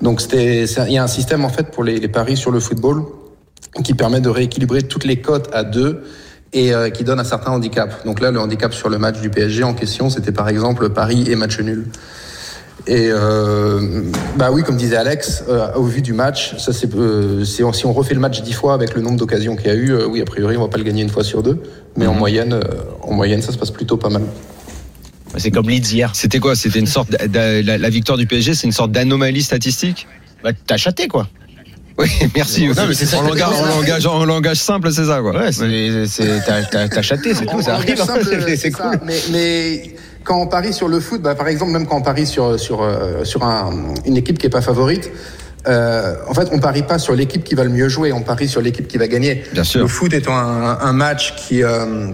[0.00, 2.60] Donc c'était, il y a un système en fait pour les, les paris sur le
[2.60, 3.02] football
[3.84, 6.02] qui permet de rééquilibrer toutes les cotes à deux
[6.52, 8.04] et euh, qui donne un certain handicap.
[8.04, 11.24] Donc là, le handicap sur le match du PSG en question, c'était par exemple Paris
[11.28, 11.86] et match nul.
[12.88, 14.02] Et euh,
[14.36, 17.84] bah oui, comme disait Alex, euh, au vu du match, ça c'est, euh, c'est- si
[17.84, 20.06] on refait le match dix fois avec le nombre d'occasions qu'il y a eu, euh,
[20.06, 21.60] oui, a priori, on va pas le gagner une fois sur deux,
[21.98, 22.62] mais en moyenne, euh,
[23.02, 24.22] en moyenne, ça se passe plutôt pas mal.
[25.36, 26.12] C'est comme Leeds hier.
[26.14, 26.56] C'était quoi?
[26.56, 30.06] C'était une sorte la, la victoire du PSG, c'est une sorte d'anomalie statistique?
[30.42, 31.28] Bah, t'as chaté quoi.
[31.98, 32.68] Oui, merci.
[32.68, 35.36] Non, mais c'est ça en, langage, en, langage, en langage simple, c'est ça quoi.
[35.36, 37.96] Ouais, c'est, t'as, chaté, c'est tout, ça arrive.
[38.56, 38.70] c'est, ça.
[38.70, 39.00] cool.
[39.04, 39.96] Mais, mais
[40.28, 42.82] quand on parie sur le foot, bah, par exemple, même quand on parie sur, sur,
[42.82, 45.10] euh, sur un- une équipe qui est pas favorite,
[45.66, 48.46] euh, en fait, on parie pas sur l'équipe qui va le mieux jouer, on parie
[48.46, 49.42] sur l'équipe qui va gagner.
[49.54, 49.80] Bien sûr.
[49.80, 52.08] Le foot étant un, un match qui, euh,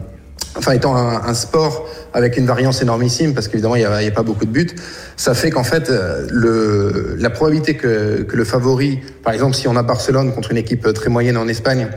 [0.56, 4.04] enfin étant un, un sport avec une variance énormissime, parce qu'évidemment il n'y a, il
[4.04, 4.70] y a pas beaucoup de buts,
[5.16, 9.66] ça fait qu'en fait euh, le, la probabilité que, que le favori, par exemple si
[9.66, 11.88] on a Barcelone contre une équipe très moyenne en Espagne,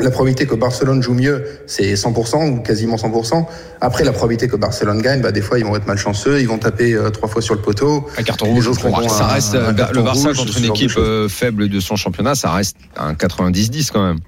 [0.00, 3.46] la probabilité que Barcelone joue mieux, c'est 100% ou quasiment 100%.
[3.80, 6.58] Après, la probabilité que Barcelone gagne, bah, des fois, ils vont être malchanceux, ils vont
[6.58, 8.06] taper euh, trois fois sur le poteau.
[8.16, 9.00] Un carton rouge, autres je crois.
[9.00, 11.28] auront ça un- reste un euh, carton le Barça rouge, contre une de équipe euh,
[11.28, 14.18] faible de son championnat, ça reste un 90-10 quand même.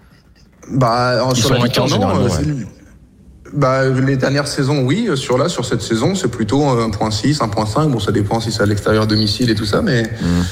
[0.71, 4.17] Bah, en- Ils sur sont la moins mi-temps, 15 non, généralement, euh, c'est- Bah, les
[4.17, 5.07] dernières saisons, oui.
[5.09, 7.89] euh, Sur là, sur cette saison, c'est plutôt 1.6, 1.5.
[7.91, 10.03] Bon, ça dépend si c'est à l'extérieur domicile et tout ça, mais.
[10.03, 10.43] Mm,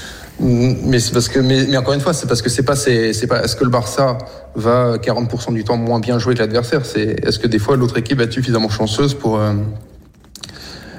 [0.44, 3.12] Mais c'est parce que, mais, mais encore une fois, c'est parce que c'est pas, c'est,
[3.12, 4.18] c'est pas, est-ce que le Barça
[4.56, 6.84] va 40% du temps moins bien jouer que l'adversaire?
[6.84, 9.38] C'est, est-ce que des fois l'autre équipe être suffisamment chanceuse pour.
[9.38, 9.52] euh,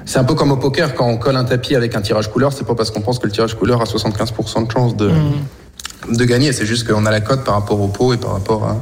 [0.06, 2.52] C'est un peu comme au poker, quand on colle un tapis avec un tirage couleur,
[2.52, 5.10] c'est pas parce qu'on pense que le tirage couleur a 75% de chance de,
[6.10, 8.64] de gagner, c'est juste qu'on a la cote par rapport au pot et par rapport
[8.64, 8.76] à,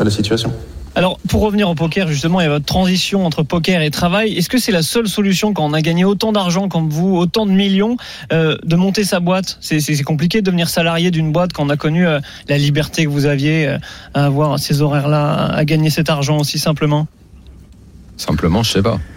[0.00, 0.52] à la situation.
[0.98, 4.36] Alors, pour revenir au poker, justement, il y a votre transition entre poker et travail.
[4.36, 7.46] Est-ce que c'est la seule solution quand on a gagné autant d'argent comme vous, autant
[7.46, 7.96] de millions,
[8.32, 9.58] euh, de monter sa boîte?
[9.60, 12.58] C'est c'est- c'est compliqué de devenir salarié d'une boîte quand on a connu euh, la
[12.58, 13.78] liberté que vous aviez euh,
[14.12, 17.06] à avoir ces horaires-là, à gagner cet argent aussi simplement?
[18.16, 18.98] Simplement, je sais pas.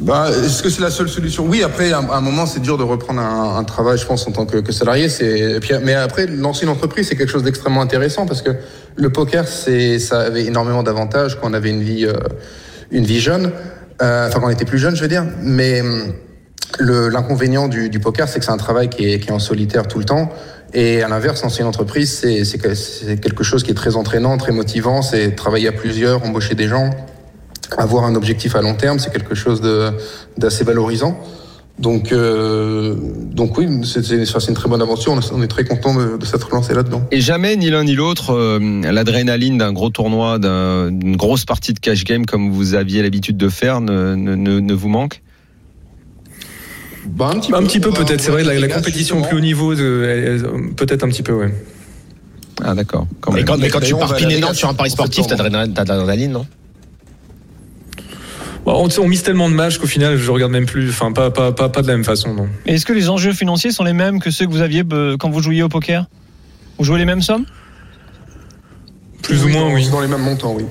[0.00, 1.44] Bah, est-ce que c'est la seule solution?
[1.44, 4.30] Oui, après, à un, moment, c'est dur de reprendre un, un travail, je pense, en
[4.30, 5.08] tant que, que salarié.
[5.08, 8.50] C'est, et puis, mais après, lancer une entreprise, c'est quelque chose d'extrêmement intéressant parce que
[8.98, 12.14] le poker, ça avait énormément d'avantages quand on avait une vie, euh,
[13.20, 13.52] jeune.
[14.02, 15.24] Euh, enfin, quand on était plus jeune, je veux dire.
[15.40, 15.82] Mais
[16.78, 20.04] le, l'inconvénient du, poker, c'est que c'est un travail qui est, en solitaire tout le
[20.04, 20.30] temps.
[20.74, 23.96] Et à l'inverse, lancer une entreprise, c'est c'est que- c'est quelque chose qui est très
[23.96, 25.00] entraînant, très motivant.
[25.00, 26.90] C'est travailler à plusieurs, embaucher des gens,
[27.78, 28.98] avoir un objectif à long terme.
[28.98, 29.62] C'est quelque chose
[30.36, 31.18] d'assez valorisant.
[31.78, 32.94] Donc, euh,
[33.32, 35.12] donc oui, c'est c'est- ça, c'est une très bonne aventure.
[35.12, 37.02] On est- On est très content de, de s'être lancé là-dedans.
[37.12, 38.58] Et jamais, ni l'un ni l'autre, euh,
[38.90, 43.36] l'adrénaline d'un gros tournoi, d'un- d'une grosse partie de cash game comme vous aviez l'habitude
[43.36, 45.22] de faire ne, ne, ne- ne vous manque?
[47.06, 49.74] Bah, un petit Un peu, va- peut-être, c'est vrai, la, compétition au plus haut niveau,
[49.74, 51.54] peut-être un petit peu, ouais.
[52.62, 53.06] Ah d'accord.
[53.20, 54.74] quand Mais quand, mais quand tu pars va à pin la énorme Vegas sur un
[54.74, 55.42] pari sportif, t'as de
[55.88, 56.46] l'adrénaline- non?
[58.74, 61.52] On, on mise tellement de matchs qu'au final, je regarde même plus, enfin, pas, pas,
[61.52, 62.48] pas, pas de la même façon, non.
[62.66, 65.30] Est-ce que les enjeux financiers sont les mêmes que ceux que vous aviez euh, quand
[65.30, 66.06] vous jouiez au poker?
[66.78, 67.44] Vous jouez les mêmes sommes?
[69.22, 69.88] Plus ou moins, dans- oui.
[69.90, 70.64] Dans les mêmes montants, oui.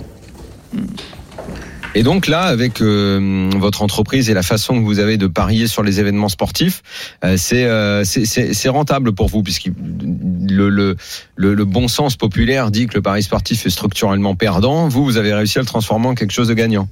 [1.95, 5.65] Et donc là, avec euh, votre entreprise et la façon que vous avez de parier
[5.65, 6.83] sur les événements sportifs,
[7.23, 8.03] euh, c'est euh,
[8.67, 10.95] rentable pour vous, puisque le, le,
[11.35, 14.87] le, le bon sens populaire dit que le pari sportif est structurellement perdant.
[14.87, 16.87] Vous, vous avez réussi à le transformer en quelque chose de gagnant.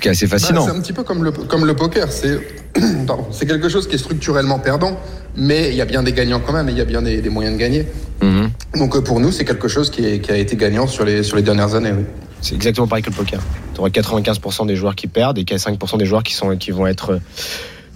[0.00, 2.08] Ce qui est assez Bah, c'est un petit peu comme le, comme le poker.
[3.32, 4.98] C'est quelque chose qui est structurellement perdant,
[5.36, 7.20] mais il y a bien des gagnants quand même et il y a bien des,
[7.20, 7.84] des moyens de gagner.
[8.22, 8.50] Mhm.
[8.76, 11.22] Donc euh, pour nous, c'est quelque chose qui, est- qui a été gagnant sur les,
[11.22, 11.92] sur les dernières années.
[11.92, 12.04] Oui.
[12.40, 13.40] C'est exactement pareil que le poker.
[13.74, 16.86] Tu auras 95% des joueurs qui perdent et 5% des joueurs qui, sont, qui vont
[16.86, 17.18] être euh,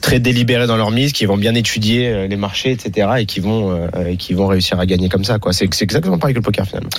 [0.02, 3.08] très délibérés dans leur mise, qui vont bien étudier euh, les marchés, etc.
[3.20, 5.38] et qui vont, euh, et qui vont réussir à gagner comme ça.
[5.38, 5.54] quoi.
[5.54, 6.90] C'est c'est exactement pareil que le poker finalement.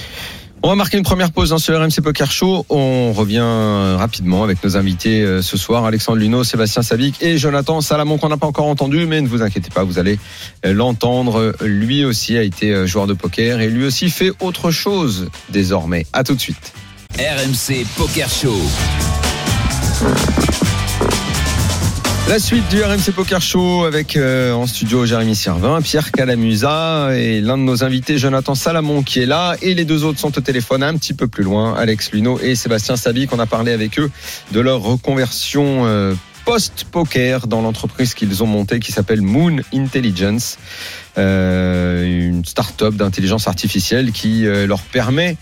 [0.65, 2.65] On va marquer une première pause dans ce RMC Poker Show.
[2.69, 7.37] On revient euh, rapidement avec nos invités euh, ce soir, Alexandre Luno, Sébastien Sabic et
[7.37, 10.17] Jonathan Salamon qu'on n'a pas encore entendu, mais ne vous inquiétez pas, vous allez
[10.65, 11.53] euh, l'entendre.
[11.61, 16.07] Lui aussi a été joueur de poker et lui aussi fait autre chose désormais.
[16.13, 16.73] À tout de suite.
[17.19, 18.57] RMC Poker Show.
[22.27, 27.39] La suite du RMC Poker Show avec euh, en studio Jérémy Servin, Pierre Calamusa et
[27.39, 30.41] l'un de nos invités Jonathan Salamon qui est là et les deux autres sont au
[30.41, 33.31] téléphone un petit peu plus loin, Alex Luno et Sébastien Sabic.
[33.31, 34.09] On a parlé avec eux
[34.51, 40.57] de leur reconversion euh, post-poker dans l'entreprise qu'ils ont montée qui s'appelle Moon Intelligence,
[41.17, 45.37] euh, une start-up d'intelligence artificielle qui euh, leur permet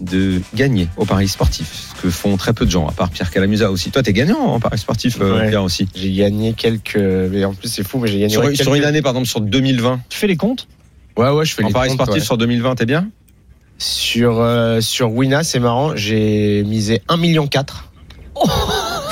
[0.00, 3.30] de gagner au paris sportif, ce que font très peu de gens, à part Pierre
[3.30, 3.90] Calamusa aussi.
[3.90, 5.48] Toi, t'es gagnant en paris sportif, euh, Ouais.
[5.48, 5.88] Pierre aussi.
[5.94, 6.96] J'ai gagné quelques.
[6.96, 9.12] Mais en plus, c'est fou, mais j'ai gagné Sur, ouais, sur quelques- une année, par
[9.12, 10.66] exemple, sur 2020, Tu fais les comptes?
[11.16, 12.26] Ouais, ouais, je fais en les paris comptes, sportif ouais.
[12.26, 13.08] sur 2020, t'es bien?
[13.78, 17.48] Sur, euh, sur Wina, c'est marrant, j'ai misé 1,4 million.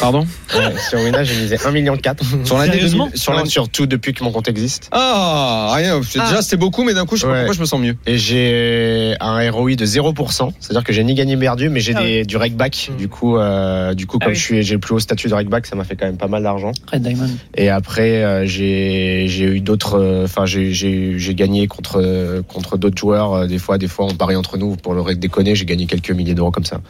[0.01, 1.97] Pardon Ouais, sur Wina, j'ai misé 1,4 million.
[2.45, 4.89] Sur l'année Sérieusement 2000 sur Sur, l'année- sur tout depuis que mon compte existe.
[4.93, 6.01] Ah, rien.
[6.03, 6.29] c'est- Ah.
[6.29, 7.97] Déjà, c'était beaucoup, mais d'un coup, je sais pas pourquoi je me sens mieux.
[8.07, 11.95] Et j'ai un ROI de 0%, c'est-à-dire que j'ai ni gagné ni perdu, mais j'ai
[11.97, 12.91] Ah du regback.
[12.93, 12.97] Mm.
[12.97, 14.39] Du coup, euh, du coup, Ah comme oui.
[14.39, 16.29] je suis, j'ai le plus haut statut de regback, ça m'a fait quand même pas
[16.29, 16.73] mal d'argent.
[16.93, 17.29] Red Diamond.
[17.57, 22.43] Et après, euh, j'ai j'ai eu d'autres, euh, enfin, j'ai j'ai j'ai gagné contre euh,
[22.43, 23.33] contre d'autres joueurs.
[23.35, 25.55] euh, Des fois, des fois, on parie entre nous pour le déconner.
[25.55, 26.81] J'ai gagné quelques milliers d'euros comme ça,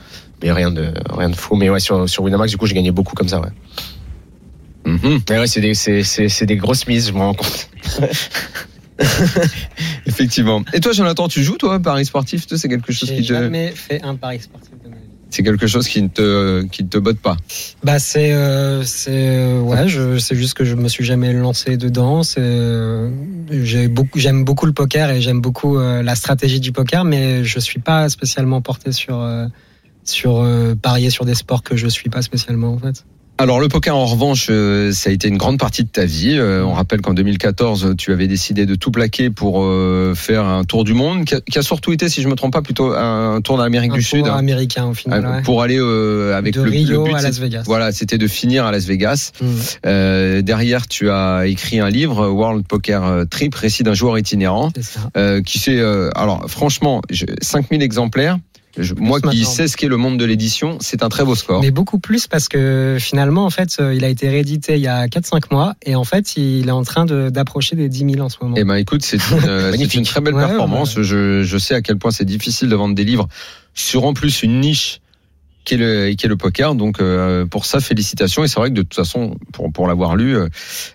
[0.43, 1.57] mais rien de rien de fou.
[1.57, 3.41] Mais ouais, sur sur Winamax, du coup, j'ai gagné beaucoup comme ça.
[3.41, 3.49] Ouais.
[5.29, 7.69] Mais ouais, c'est des c'est c'est c'est des grosses mises, je me rends compte.
[10.07, 10.63] Effectivement.
[10.73, 13.29] Et toi, Jonathan, tu joues, toi, paris sportif toi, C'est quelque chose J'ai qui te,
[13.29, 15.03] jamais fait un pari sportif de ma vie.
[15.31, 17.37] c'est quelque chose qui ne te, qui ne te botte pas.
[17.85, 21.77] Bah c'est euh, c'est euh, ouais, je c'est juste que je me suis jamais lancé
[21.77, 22.23] dedans.
[22.25, 23.11] C'est euh,
[23.51, 27.45] j'ai beaucoup j'aime beaucoup le poker et j'aime beaucoup euh, la stratégie du poker, mais
[27.45, 29.47] je suis pas spécialement porté sur euh,
[30.09, 33.05] sur euh, parier sur des sports que je suis pas spécialement en fait.
[33.41, 36.37] Alors le poker en revanche, euh, ça a été une grande partie de ta vie.
[36.37, 40.65] Euh, on rappelle qu'en 2014, tu avais décidé de tout plaquer pour euh, faire un
[40.65, 42.93] tour du monde, qui a, qui a surtout été, si je me trompe pas, plutôt
[42.95, 45.25] un tour d'Amérique Un du Sud, hein, américain au final.
[45.25, 45.43] ouais.
[45.43, 47.15] pour aller avec de le, Rio le but.
[47.15, 47.63] à Las Vegas.
[47.65, 49.31] Voilà, c'était de finir à Las Vegas.
[49.41, 50.41] Mm.
[50.43, 54.73] Derrière, tu as écrit un livre, World Poker Trip, récit d'un joueur itinérant,
[55.47, 58.39] qui euh, alors franchement, je- 5000 exemplaires.
[58.83, 61.61] Je- moi qui sais ce qu'est le monde de l'édition, c'est un très beau score.
[61.61, 64.87] Mais beaucoup plus parce que finalement, en fait, euh, il a été réédité il y
[64.89, 68.21] a 4-5 mois et en fait, il est en train de- d'approcher des 10 000
[68.21, 68.55] en ce moment.
[68.59, 71.01] Eh ben écoute, c'est une, euh, une très belle Ouais, performance.
[71.01, 73.29] Je, je sais à quel point c'est difficile de vendre des livres
[73.75, 75.01] sur en plus une niche
[75.69, 76.75] qui est le, qui est le poker.
[76.75, 78.43] Donc euh, pour ça, félicitations.
[78.43, 80.49] Et c'est vrai que de toute façon, pour, pour l'avoir lu, euh,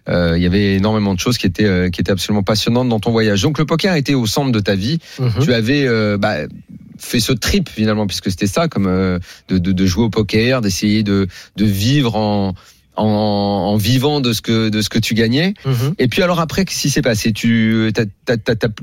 [0.10, 3.12] euh, il y avait énormément de choses qui étaient, qui étaient absolument passionnantes dans ton
[3.12, 3.44] voyage.
[3.44, 4.98] Donc le poker était au centre de ta vie.
[5.20, 5.44] Mhm.
[5.44, 6.38] Tu avais bah,
[6.98, 11.04] fait ce trip finalement, puisque c'était ça, comme de, de, de jouer au poker, d'essayer
[11.04, 12.56] de, de vivre en,
[12.96, 15.54] en, en vivant de ce que de ce que tu gagnais.
[15.66, 15.94] Mhm.
[16.00, 17.32] Et puis alors après, qu'est-ce qui s'est passé?
[17.32, 17.92] Tu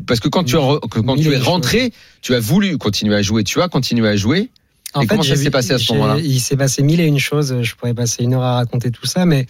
[0.06, 3.60] parce que quand tu quand tu es rentré, tu as voulu continuer à jouer, tu
[3.60, 4.50] as continué à jouer.
[4.94, 6.18] En Et comment ça s'est passé à ce moment-là?
[6.18, 7.62] Il s'est passé mille et une choses.
[7.62, 9.46] Je pourrais passer une heure à raconter tout ça, mais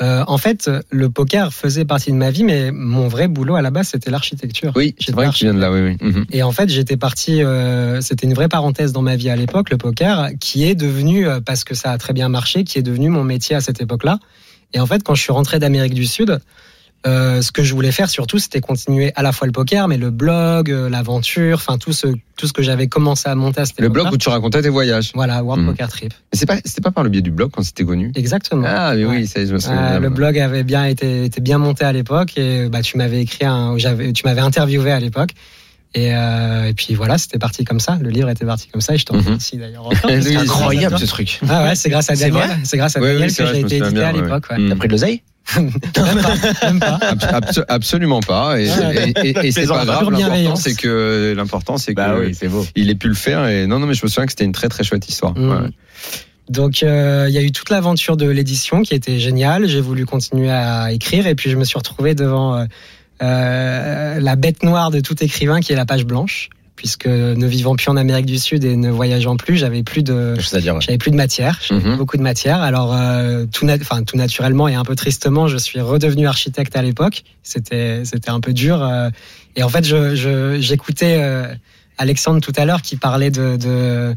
[0.00, 3.62] Euh, en fait, le poker faisait partie de ma vie, mais mon vrai boulot à
[3.62, 4.72] la base, c'était l'architecture.
[4.76, 5.96] Oui, c'est J'étais vrai que tu viens de là, oui, oui.
[6.00, 6.24] Mhm.
[6.30, 7.42] Et en fait, j'étais parti.
[7.42, 11.26] euh, c'était une vraie parenthèse dans ma vie à l'époque, le poker, qui est devenu
[11.26, 13.80] euh, parce que ça a très bien marché, qui est devenu mon métier à cette
[13.80, 14.20] époque-là.
[14.72, 16.38] Et en fait, quand je suis rentré d'Amérique du Sud,
[17.06, 19.96] euh, ce que je voulais faire surtout, c'était continuer à la fois le poker, mais
[19.98, 23.66] le blog, euh, l'aventure, enfin tout ce tout ce que j'avais commencé à monter à
[23.66, 25.10] cette Le blog où tu racontais tes voyages.
[25.14, 25.70] Voilà, World Mhm.
[25.72, 26.12] Poker Trip.
[26.32, 28.12] Mais c'est pas, c'était pas par le biais du blog quand c'était connu.
[28.14, 28.66] Exactement.
[28.68, 29.16] Ah, mais Ouais.
[29.18, 29.78] oui, ça, je me souviens.
[29.78, 30.00] Euh, bien.
[30.00, 33.44] le blog avait bien été, était bien monté à l'époque et bah tu m'avais écrit
[33.44, 35.30] un, j'avais, tu m'avais interviewé à l'époque
[35.94, 38.94] et, euh, et puis voilà c'était parti comme ça le livre était parti comme ça
[38.94, 39.24] et je t'en Mhm.
[39.24, 41.40] remercie d'ailleurs encore, Oui, parce que c'est Incroyable ce truc.
[41.48, 43.54] ah ouais c'est grâce à Daniel c'est grâce à Oui, oui, Daniel c'est que vrai,
[43.54, 44.22] j'ai été édité à bien, ouais.
[44.28, 44.58] l'époque ouais.
[44.58, 44.68] Mhm.
[44.68, 45.22] T'as pris de l'oseille?
[45.56, 46.98] Même pas, même pas.
[47.00, 48.60] Abs- abs- absolument pas.
[48.60, 49.12] Et, Ouais.
[49.16, 50.10] et- et- et c'est pas grave.
[50.10, 52.66] L'important, c'est que l'important, c'est que Bah oui, beau.
[52.76, 53.46] il ait pu le faire.
[53.46, 55.36] Et non, non, mais je me souviens que c'était une très très chouette histoire.
[55.36, 55.68] Ouais.
[56.50, 59.68] Donc euh, il y a eu toute l'aventure de l'édition qui était géniale.
[59.68, 62.64] J'ai voulu continuer à écrire et puis je me suis retrouvé devant euh,
[63.22, 66.48] euh, la bête noire de tout écrivain qui est la page blanche.
[66.78, 70.34] Puisque ne vivant plus en Amérique du Sud et ne voyageant plus, j'avais plus de,
[70.36, 70.80] ouais.
[70.80, 71.96] j'avais plus de matière, j'avais Mhm.
[71.96, 72.62] beaucoup de matière.
[72.62, 76.82] Alors euh, tout, enfin tout naturellement et un peu tristement, je suis redevenu architecte à
[76.82, 77.24] l'époque.
[77.42, 78.80] C'était c'était un peu dur.
[78.80, 79.10] euh,
[79.56, 81.52] et en fait, je je- j'écoutais euh,
[81.98, 84.14] Alexandre tout à l'heure qui parlait de, de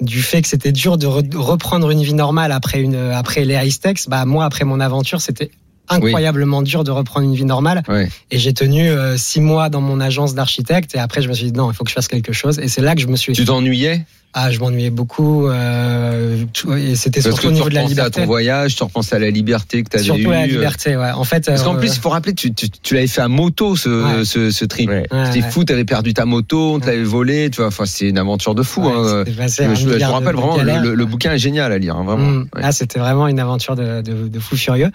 [0.00, 3.56] du fait que c'était dur de re- reprendre une vie normale après une après les
[3.66, 4.08] Ice Techs.
[4.08, 5.50] Bah moi après mon aventure, c'était
[5.88, 7.82] incroyablement dur de reprendre une vie normale.
[8.30, 10.94] Et j'ai tenu euh, six mois dans mon agence d'architecte.
[10.94, 12.58] Et après, je me suis dit non, il faut que je fasse quelque chose.
[12.58, 13.32] Et c'est là que je me suis.
[13.32, 14.04] Tu t'ennuyais?
[14.36, 15.46] Ah, je m'ennuyais beaucoup.
[15.46, 18.20] Euh, tout- et c'était surtout au tu niveau de la repensais à liberté.
[18.22, 20.30] ton voyage, tu repensais à la liberté que tu avais Surtout eue.
[20.32, 21.12] la liberté, ouais.
[21.12, 23.28] En fait, Parce qu'en euh, plus, il faut rappeler, tu, tu, tu l'avais fait à
[23.28, 24.24] moto ce, Ouais.
[24.24, 24.90] ce, ce trip.
[24.90, 25.04] Ouais.
[25.26, 25.50] C'était ouais.
[25.52, 27.68] fou, t'avais perdu ta moto, on te l'avait volé, tu vois.
[27.68, 28.82] Enfin, c'est une aventure de fou.
[28.88, 29.22] Hein.
[29.36, 30.82] passé Je, je- me rappelle vraiment, le, galères.
[30.82, 32.26] le- le bouquin est génial à lire, hein, vraiment.
[32.30, 32.48] Mm.
[32.60, 34.90] Ah, c'était vraiment une aventure de, de, de fou furieux.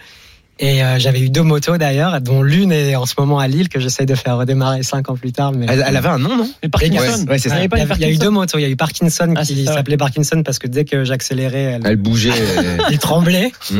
[0.62, 3.70] Et euh, j'avais eu deux motos d'ailleurs, dont l'une est en ce moment à Lille
[3.70, 5.54] que j'essaye de faire redémarrer cinq ans plus tard.
[5.54, 6.96] Mais Elle, elle avait un nom, non Mais Parkinson.
[7.00, 7.56] Ouais, ouais, Il y ça.
[7.56, 8.58] avait il y, a- il y a eu deux motos.
[8.58, 11.82] Il y a eu Parkinson Ah, qui s'appelait Parkinson parce que dès que j'accélérais, elle,
[11.86, 12.32] Elle bougeait.
[12.92, 13.52] il tremblait.
[13.72, 13.80] Mm.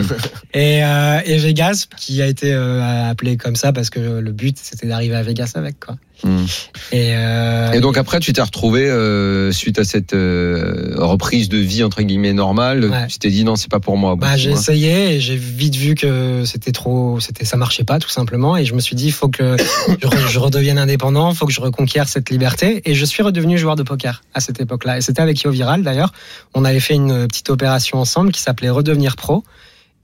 [0.54, 4.58] et, euh, et Vegas, qui a été euh, appelé comme ça parce que le but
[4.62, 5.96] c'était d'arriver à Vegas avec quoi.
[6.24, 6.46] Mm.
[6.92, 11.58] Et, euh, Et donc après, tu t'es retrouvé euh, suite à cette euh, reprise de
[11.58, 12.86] vie entre guillemets normale.
[12.86, 13.08] Ouais.
[13.08, 14.16] Tu t'es dit non, c'est pas pour moi.
[14.16, 18.10] bah, j'ai essayé et j'ai vite vu que c'était trop, c'était ça marchait pas tout
[18.10, 18.58] simplement.
[18.58, 19.56] Et je me suis dit, il faut que
[20.02, 22.82] je, re- je redevienne indépendant, il faut que je reconquière cette liberté.
[22.86, 24.98] Et je suis redevenu joueur de poker à cette époque-là.
[24.98, 26.12] Et c'était avec Yo Viral d'ailleurs.
[26.54, 29.44] On avait fait une petite opération ensemble qui s'appelait Redevenir Pro.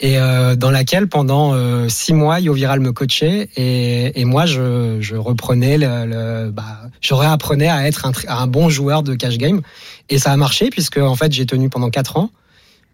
[0.01, 4.45] Et euh, dans laquelle pendant euh, six mois, Yo Viral me coachait et, et moi
[4.45, 9.15] je, je reprenais le, le bah, je réapprenais à être un, un bon joueur de
[9.15, 9.61] cash game.
[10.09, 12.29] Et ça a marché puisque en fait j'ai tenu pendant quatre ans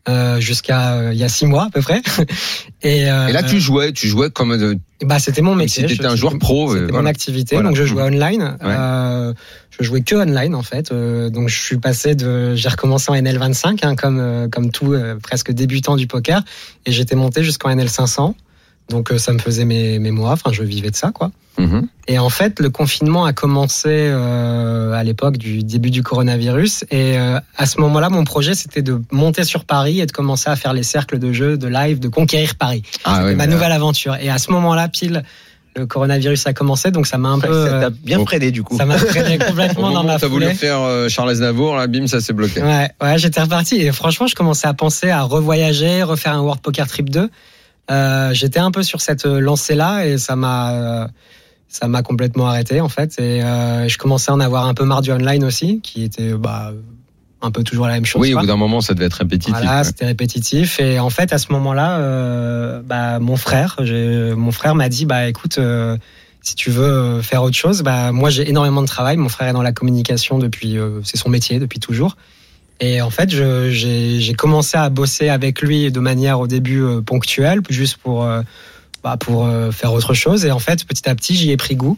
[0.09, 2.01] euh, jusqu'à euh, il y a six mois à peu près
[2.81, 5.95] et, euh, Et là, tu jouais, tu jouais comme euh, bah c'était mon métier si
[5.95, 6.69] Je- un joueur pro.
[6.71, 7.09] euh, c'était mon voilà.
[7.09, 7.69] activité, Voilà.
[7.69, 8.57] donc je jouais online.
[8.61, 8.75] Ouais.
[8.77, 9.33] Euh,
[9.79, 10.91] je jouais que online en fait.
[10.91, 14.93] Euh, donc je suis passé de, j'ai recommencé en NL25 hein, comme euh, comme tout
[14.93, 16.41] euh, presque débutant du poker,
[16.85, 18.33] et j'étais monté jusqu'en NL500.
[18.91, 20.31] Donc euh, ça me faisait mes, mes mois.
[20.31, 21.31] Enfin, je vivais de ça quoi.
[21.57, 21.87] Mhm.
[22.07, 26.85] Et en fait, le confinement a commencé euh, à l'époque du début du coronavirus.
[26.91, 30.49] Et euh, à ce moment-là, mon projet, c'était de monter sur Paris et de commencer
[30.49, 32.83] à faire les cercles de jeux, de live, de conquérir Paris.
[33.03, 34.15] Ah C'était ouais, ma nouvelle aventure.
[34.15, 35.23] Et à ce moment-là, pile,
[35.75, 38.63] le coronavirus a commencé, donc ça m'a un peu, Ça euh, t'a bien freiné du
[38.63, 38.77] coup.
[38.77, 42.07] ça m'a freiné Au complètement dans ma t'as voulu faire euh, Charles Aznavour, là, bim,
[42.07, 42.61] ça s'est bloqué.
[42.61, 46.61] Ouais, ouais, j'étais reparti et franchement, je commençais à penser à revoyager, refaire un World
[46.61, 47.29] Poker Trip 2.
[47.91, 51.07] Euh, j'étais un peu sur cette lancée-là et ça m'a, euh,
[51.67, 53.19] ça m'a complètement arrêté en fait.
[53.19, 56.33] Et euh, je commençais à en avoir un peu marre du online aussi, qui était
[56.33, 56.71] bah,
[57.41, 58.21] un peu toujours la même chose.
[58.21, 59.53] Oui, au bout d'un moment, ça devait être répétitif.
[59.55, 59.83] Voilà, ouais.
[59.83, 60.79] c'était répétitif.
[60.79, 65.27] Et en fait, à ce moment-là, euh, bah, mon frère, mon frère m'a dit, bah,
[65.27, 65.97] écoute, euh,
[66.41, 69.17] si tu veux euh, faire autre chose, bah, moi, j'ai énormément de travail.
[69.17, 72.15] Mon frère est dans la communication depuis, euh, c'est son métier depuis toujours.
[72.79, 77.61] Et en fait, j'ai commencé à bosser avec lui de manière au début euh, ponctuelle,
[77.69, 78.41] juste pour, euh,
[79.03, 80.45] bah, pour euh, faire autre chose.
[80.45, 81.97] Et en fait, petit à petit, j'y ai pris goût.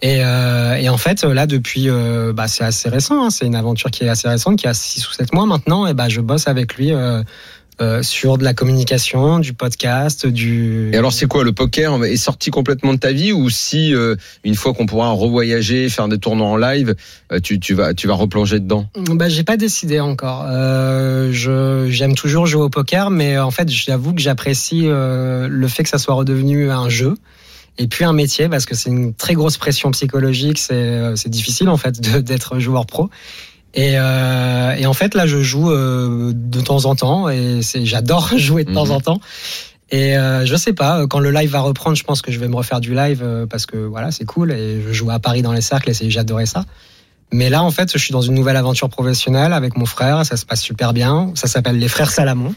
[0.00, 1.88] Et, et en fait, là, depuis,
[2.32, 3.24] bah, c'est assez récent.
[3.24, 5.88] hein, c'est une aventure qui est assez récente, qui a 6 ou 7 mois maintenant.
[5.88, 6.92] Et bah, je bosse avec lui
[7.80, 10.90] euh, sur de la communication, du podcast, du.
[10.92, 14.16] Et alors, c'est quoi le poker est sorti complètement de ta vie ou si euh,
[14.44, 16.94] une fois qu'on pourra revoyager, faire des tournois en live,
[17.32, 18.88] euh, tu, tu vas tu vas replonger dedans?
[18.96, 20.44] Bah, j'ai pas décidé encore.
[20.48, 25.68] Euh, je j'aime toujours jouer au poker, mais en fait, j'avoue que j'apprécie euh, le
[25.68, 27.14] fait que ça soit redevenu un jeu
[27.78, 30.58] et puis un métier parce que c'est une très grosse pression psychologique.
[30.58, 33.10] C'est c'est difficile en fait d'être joueur pro.
[33.74, 37.84] Et, euh, et en fait, là, je joue euh, de temps en temps et c'est
[37.84, 38.92] j'adore jouer de temps Mhm.
[38.92, 39.20] en temps.
[39.90, 42.48] Et euh, je sais pas, quand le live va reprendre, je pense que je vais
[42.48, 45.40] me refaire du live euh, parce que voilà, c'est cool et je joue à Paris
[45.42, 46.64] dans les cercles et j'adorais ça.
[47.30, 50.24] Mais là, en fait, je suis dans une nouvelle aventure professionnelle avec mon frère.
[50.24, 51.30] Ça se passe super bien.
[51.34, 52.54] Ça s'appelle les frères Salamon.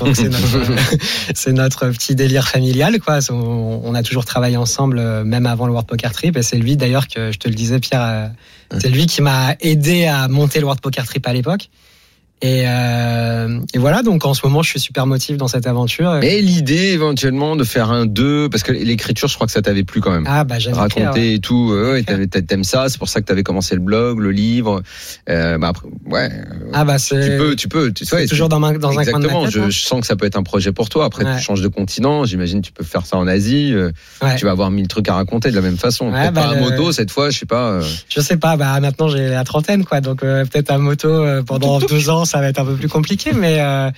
[0.00, 0.72] Donc c'est notre,
[1.34, 3.18] c'est notre petit délire familial, quoi.
[3.30, 6.36] On, on, a toujours travaillé ensemble, euh, même avant le World Poker Trip.
[6.36, 8.02] Et c'est lui, d'ailleurs, que je te le disais, Pierre.
[8.02, 8.28] euh,
[8.78, 11.68] C'est lui qui m'a aidé à monter le World Poker Trip à l'époque.
[12.42, 16.16] Et, euh, et voilà, donc en ce moment, je suis super motivé dans cette aventure.
[16.22, 19.84] Et l'idée éventuellement de faire un 2, parce que l'écriture, je crois que ça t'avait
[19.84, 20.26] plu quand même.
[20.28, 21.32] Ah bah j'aime Raconter ouais.
[21.34, 24.82] et tout, ouais, t'aimes ça, c'est pour ça que t'avais commencé le blog, le livre.
[25.30, 26.28] Euh, bah après, ouais,
[26.74, 29.04] Ah bah tu c'est peux, tu peux, tu ouais, toujours dans, ma, dans un coin
[29.04, 29.70] de Exactement, je, hein.
[29.70, 31.06] je sens que ça peut être un projet pour toi.
[31.06, 33.72] Après, tu changes de continent, j'imagine tu peux faire ça en Asie.
[33.72, 33.90] euh,
[34.22, 34.36] Ouais.
[34.36, 36.10] Tu vas avoir mille trucs à raconter de la même façon.
[36.10, 37.70] Bah, pas à moto cette fois, je sais pas.
[37.70, 41.78] euh, Je sais pas, bah maintenant j'ai la trentaine quoi, donc peut-être à moto pendant
[41.88, 43.90] deux ans ça va être un peu plus compliqué, mais euh,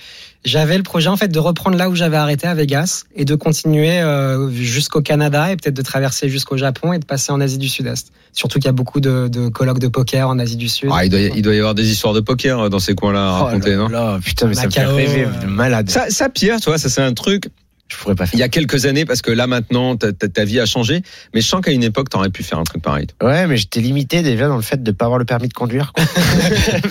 [0.45, 3.35] j'avais le projet en fait de reprendre là où j'avais arrêté à Vegas et de
[3.35, 7.57] continuer euh, jusqu'au Canada et peut-être de traverser jusqu'au Japon et de passer en Asie
[7.57, 8.11] du Sud-Est.
[8.31, 10.89] Surtout qu'il y a beaucoup de, de colloques de poker en Asie du Sud.
[10.93, 12.95] Ah, il, doit, y- il doit y avoir des histoires de poker euh, dans ces
[12.95, 13.87] coins-là à Oh raconter, là non?
[13.89, 15.89] là, putain, mais ça me fait rêver, de malade.
[15.89, 17.49] ça, ça, Pierre, toi, ça c'est un truc.
[17.91, 18.35] Je pourrais pas faire.
[18.35, 21.01] Il y a quelques années, parce que là maintenant, ta, ta- ta vie a changé.
[21.33, 23.07] Mais je sens qu'à une époque, t'aurais pu faire un truc pareil.
[23.21, 25.91] Ouais, mais j'étais limité déjà dans le fait de pas avoir le permis de conduire.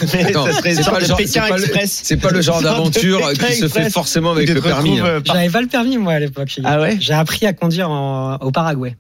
[0.07, 4.99] C'est pas le pas le- genre d'aventure qui se fait forcément avec le permis.
[4.99, 5.05] hein.
[5.07, 6.59] euh, J'avais pas le permis moi à l'époque.
[6.65, 6.97] Ah ouais?
[7.01, 8.97] J'ai appris à conduire en- au Paraguay.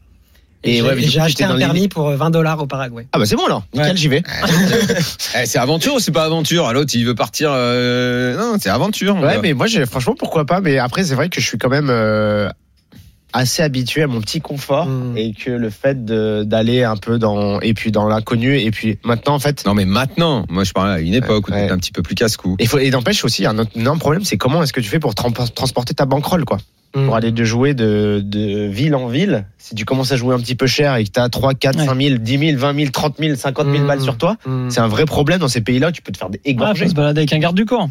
[0.64, 3.06] Et Et, ouais, j'ai- acheté un permis pour 20 dollars au Paraguay.
[3.12, 3.96] Ah bah c'est bon alors, nickel, Ouais.
[3.96, 4.22] j'y vais.
[5.40, 6.72] Eh, c'est aventure ou c'est pas aventure?
[6.72, 7.50] L'autre, il veut partir.
[7.52, 9.16] euh, Non, c'est aventure.
[9.16, 10.60] Ouais, mais moi, franchement, pourquoi pas.
[10.60, 12.48] Mais après, c'est vrai que je suis quand même euh,
[13.32, 15.16] assez habitué à mon petit confort Mm.
[15.16, 19.34] et que le fait d'aller un peu dans et puis dans l'inconnu et puis maintenant,
[19.34, 19.64] en fait.
[19.66, 21.68] Non, mais maintenant, moi je parlais à une époque où Ouais.
[21.70, 22.56] un petit peu plus casse-cou.
[22.58, 24.98] Et, faut- et n'empêche aussi, un autre énorme problème, c'est comment est-ce que tu fais
[24.98, 26.58] pour tran- transporter ta bankroll, quoi.
[26.96, 27.04] Mm.
[27.04, 30.38] Pour aller de jouer de, de ville en ville, si tu commences à jouer un
[30.38, 31.84] petit peu cher et que tu as 3, 4, Ouais.
[31.84, 33.86] 5 000, 10 000, 20 000, 30 000, 50 000 Mm.
[33.86, 34.70] balles sur toi, Mm.
[34.70, 36.84] c'est un vrai problème dans ces pays-là, tu peux te faire Ah, égorger.
[36.84, 37.88] faut se balader avec un garde du corps.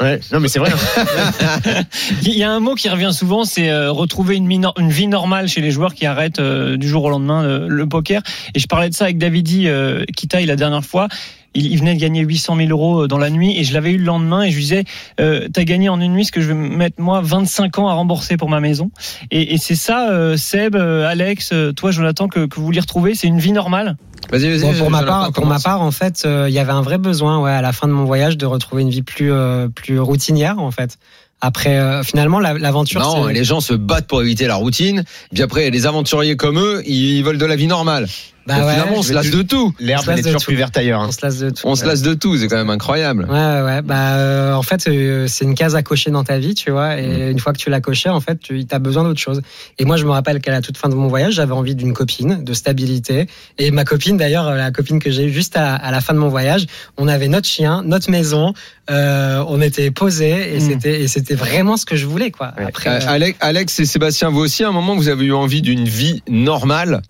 [0.00, 0.20] Ouais.
[0.30, 0.70] Non, mais c'est vrai.
[0.72, 1.82] hein.
[2.22, 5.06] Il y a un mot qui revient souvent, c'est euh, retrouver une, minor- une vie
[5.06, 8.20] normale chez les joueurs qui arrêtent euh, du jour au lendemain euh, le poker.
[8.54, 11.08] Et je parlais de ça avec Davidi euh, Kitaï la dernière fois.
[11.54, 13.92] Il, il venait de gagner 800 000 euros euh, dans la nuit et je l'avais
[13.92, 14.84] eu le lendemain et je lui disais
[15.20, 17.94] euh, t'as gagné en une nuit ce que je vais mettre moi 25 ans à
[17.94, 18.90] rembourser pour ma maison
[19.30, 22.80] et, et c'est ça euh, Seb euh, Alex euh, toi Jonathan que, que vous vouliez
[22.80, 23.96] retrouver c'est une vie normale
[24.32, 24.60] Vas-y, vas-y.
[24.62, 26.96] Bon, pour ma part, pour ma part, en fait, euh, il y avait un vrai
[26.96, 30.00] besoin, ouais, à la fin de mon voyage, de retrouver une vie plus euh, plus
[30.00, 30.96] routinière, en fait.
[31.42, 33.02] Après, euh, finalement, la- l'aventure.
[33.02, 35.04] Non, c'est- les gens se battent pour éviter la routine.
[35.34, 38.06] Puis après, les aventuriers comme eux, ils veulent de la vie normale.
[38.46, 39.74] Bah Donc ouais, finalement, on se lasse de tout.
[39.80, 40.46] L'herbe, est de toujours tout.
[40.46, 41.00] plus verte ailleurs.
[41.00, 41.06] hein.
[41.08, 41.62] on se lasse de tout.
[41.64, 43.24] On se lasse de tout, c'est quand même incroyable.
[43.30, 43.80] Ouais, ouais.
[43.82, 47.00] Bah, euh, en fait, euh, c'est une case à cocher dans ta vie, tu vois.
[47.00, 49.40] Et une fois que tu l'as coché, en fait, tu as besoin d'autre chose.
[49.78, 51.94] Et moi, je me rappelle qu'à la toute fin de mon voyage, j'avais envie d'une
[51.94, 53.28] copine, de stabilité.
[53.58, 56.18] Et ma copine, d'ailleurs, la copine que j'ai eue juste à, à la fin de
[56.18, 56.66] mon voyage,
[56.98, 58.52] on avait notre chien, notre maison,
[58.90, 60.60] euh, on était posés et Mm.
[60.60, 62.52] c'était et c'était vraiment ce que je voulais, quoi.
[62.58, 62.64] Ouais.
[62.66, 65.32] Après, Euh, euh, Alex, Alex et Sébastien, vous aussi, à un moment, vous avez eu
[65.32, 67.00] envie d'une vie normale?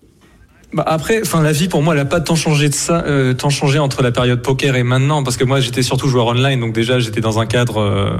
[0.73, 3.33] Bah après, enfin la vie pour moi, elle a pas tant changé de ça, euh,
[3.33, 6.59] tant changé entre la période poker et maintenant, parce que moi j'étais surtout joueur online,
[6.59, 8.17] donc déjà j'étais dans un cadre euh,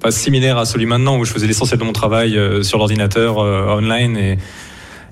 [0.00, 3.38] pas similaire à celui maintenant où je faisais l'essentiel de mon travail euh, sur l'ordinateur
[3.38, 4.38] online et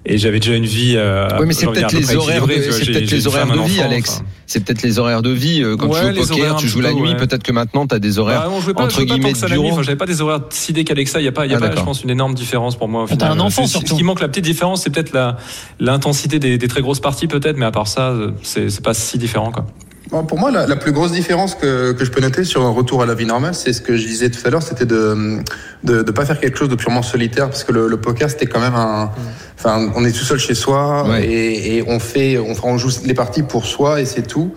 [0.06, 0.94] et j'avais déjà une vie.
[0.96, 4.22] Euh, Oui, mais c'est peut-être les horaires, de- j'ai les horaires de vie, enfant, Alex.
[4.46, 5.62] C'est peut-être les horaires de vie.
[5.62, 7.10] euh, Quand Ouais, tu joues au poker, tu joues la nuit.
[7.10, 7.16] ouais.
[7.16, 8.42] Peut-être que maintenant, tu as des horaires.
[8.48, 9.82] Bah, entre guillemets, bureau.
[9.82, 11.20] J'avais pas des horaires si décalés que ça.
[11.20, 12.88] Il y a pas, il y a Ah, pas, je pense, une énorme différence pour
[12.88, 13.04] moi.
[13.04, 13.32] Au T'as final.
[13.32, 13.92] un enfant, C'est- surtout.
[13.94, 15.36] Ce qui manque, la petite différence, c'est peut-être la
[15.80, 19.16] l'intensité des, des très grosses parties, peut-être, mais à part ça, c'est c'est pas si
[19.18, 19.64] différent, quoi.
[20.10, 23.02] Pour moi, la, la plus grosse différence que, que je peux noter sur un retour
[23.02, 25.38] à la vie normale, c'est ce que je disais tout à l'heure, c'était de
[25.82, 28.46] de de pas faire quelque chose de purement solitaire, parce que le, le poker c'était
[28.46, 29.10] quand même un,
[29.58, 31.24] enfin, on est tout seul chez soi Ouais.
[31.26, 34.54] et, et on fait, on, on joue les parties pour soi et c'est tout.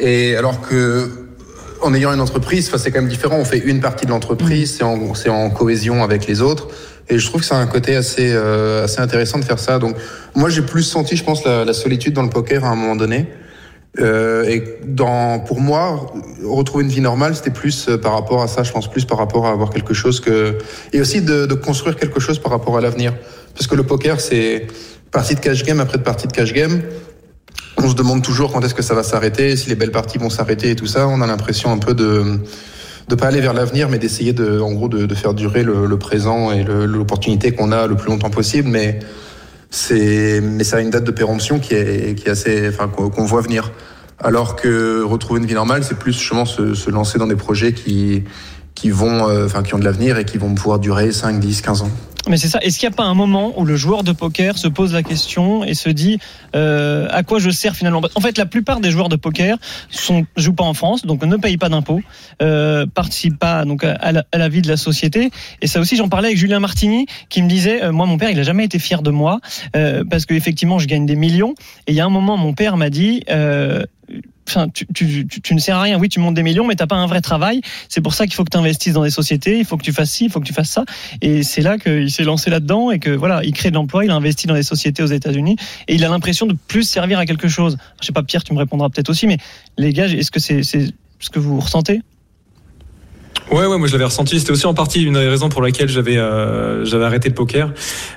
[0.00, 1.08] Et alors que
[1.82, 3.36] en ayant une entreprise, enfin, c'est quand même différent.
[3.38, 6.68] On fait une partie de l'entreprise, c'est en, c'est en cohésion avec les autres.
[7.08, 9.78] Et je trouve que c'est un côté assez, euh, assez intéressant de faire ça.
[9.78, 9.94] Donc,
[10.34, 12.96] moi, j'ai plus senti, je pense, la, la solitude dans le poker à un moment
[12.96, 13.28] donné.
[13.98, 16.12] Euh, et dans, pour moi,
[16.44, 19.16] retrouver une vie normale, c'était plus euh, par rapport à ça, je pense plus par
[19.16, 20.58] rapport à avoir quelque chose que,
[20.92, 23.14] et aussi de, de construire quelque chose par rapport à l'avenir.
[23.54, 24.66] Parce que le poker, c'est
[25.10, 26.82] partie de cash game après partie de cash game.
[27.78, 30.30] On se demande toujours quand est-ce que ça va s'arrêter, si les belles parties vont
[30.30, 31.08] s'arrêter et tout ça.
[31.08, 32.38] On a l'impression un peu de,
[33.08, 35.86] de pas aller vers l'avenir, mais d'essayer de, en gros, de, de faire durer le,
[35.86, 38.68] le présent et l'opportunité qu'on a le plus longtemps possible.
[38.68, 38.98] Mais
[39.70, 43.24] c'est, mais ça a une date de péremption qui est, qui est assez, enfin, qu'on
[43.24, 43.72] voit venir.
[44.18, 47.72] Alors que retrouver une vie normale, c'est plus justement se, se lancer dans des projets
[47.72, 48.24] qui,
[48.74, 51.62] qui vont, euh, enfin, qui ont de l'avenir et qui vont pouvoir durer 5, 10,
[51.62, 51.90] 15 ans.
[52.28, 52.58] Mais c'est ça.
[52.60, 55.02] Est-ce qu'il n'y a pas un moment où le joueur de poker se pose la
[55.02, 56.18] question et se dit
[56.54, 58.02] euh, à quoi je sers finalement?
[58.14, 59.58] En fait, la plupart des joueurs de poker
[59.90, 62.00] sont jouent pas en France, donc ne payent pas d'impôts,
[62.42, 65.30] euh, participent pas donc à la, vie de la société.
[65.62, 68.30] Et ça aussi, j'en parlais avec Julien Martini, qui me disait euh, moi, mon père,
[68.30, 69.40] il a jamais été fier de moi
[69.76, 71.54] euh, parce qu'effectivement, je gagne des millions.
[71.86, 73.84] Et il y a un moment, mon père m'a dit euh,
[74.48, 75.98] Enfin, tu, tu, tu, tu, ne sers à rien.
[75.98, 77.62] Oui, tu montes des millions, mais t'as pas un vrai travail.
[77.88, 79.58] C'est pour ça qu'il faut que tu investisses dans des sociétés.
[79.58, 80.84] Il faut que tu fasses ci, il faut que tu fasses ça.
[81.20, 84.04] Et c'est là qu'il s'est lancé là-dedans et que voilà, il crée de l'emploi.
[84.04, 85.56] Il a investi dans des sociétés aux États-Unis
[85.88, 87.76] et il a l'impression de plus servir à quelque chose.
[88.00, 89.38] Je sais pas, Pierre, tu me répondras peut-être aussi, mais
[89.78, 92.02] les gars, est-ce que c'est ce que vous ressentez?
[93.50, 94.40] Ouais, ouais, moi je l'avais ressenti.
[94.40, 97.72] C'était aussi en partie une des raisons pour laquelle j'avais euh, j'avais arrêté le poker.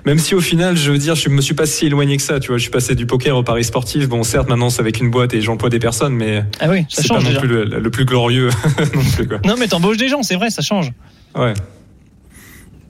[0.06, 2.40] Même si au final, je veux dire, je me suis pas si éloigné que ça.
[2.40, 4.10] Tu vois, je suis passé du poker au pari sportif.
[4.10, 7.08] Bon, certes, maintenant c'est avec une boîte et j'emploie des personnes, mais ah oui, c'est
[7.08, 8.50] pas non plus le, le plus glorieux
[8.96, 9.40] non plus quoi.
[9.46, 10.92] Non, mais t'embauches des gens, c'est vrai, ça change.
[11.36, 11.54] Ouais.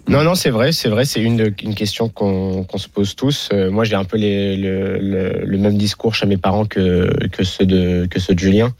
[0.10, 3.50] Non, non, c'est vrai, c'est vrai, c'est une, une question qu'on se pose tous.
[3.54, 7.44] Euh, moi, j'ai un peu le, le, le même discours chez mes parents que, que,
[7.44, 8.74] ceux de, que ceux de Julien.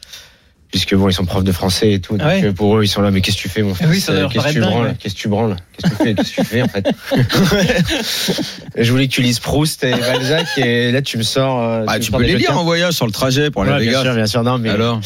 [0.70, 2.16] Puisque bon, ils sont profs de français et tout.
[2.16, 2.44] Donc Ah ouais.
[2.44, 4.30] euh, pour eux, ils sont là, mais qu'est-ce que tu fais, mon fils oui, leur
[4.30, 4.94] Qu'est-ce que tu branles ouais.
[5.00, 6.86] Qu'est-ce que tu branles Qu'est-ce que tu fais Qu'est-ce que tu fais, en fait
[8.76, 11.60] Je voulais que tu lises Proust et Balzac, et là, tu me sors.
[11.60, 13.72] euh, Bah, me tu sors peux les lire en voyage sur le trajet pour aller
[13.72, 14.42] Ouais, à bien sûr, bien sûr.
[14.44, 15.00] Non, mais Alors,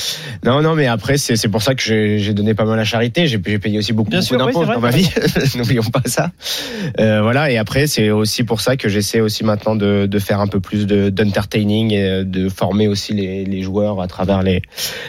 [0.44, 3.26] non, non, mais après, c'est pour ça que j'ai j'ai donné pas mal à charité.
[3.26, 5.08] J'ai payé aussi beaucoup, beaucoup d'impôts dans ma vie.
[5.56, 6.30] N'oublions pas ça.
[7.00, 7.50] Euh, voilà.
[7.50, 10.60] Et après, c'est aussi pour ça que j'essaie aussi maintenant de, de faire un peu
[10.60, 14.62] plus de d'entertaining et de former aussi les, les joueurs à travers les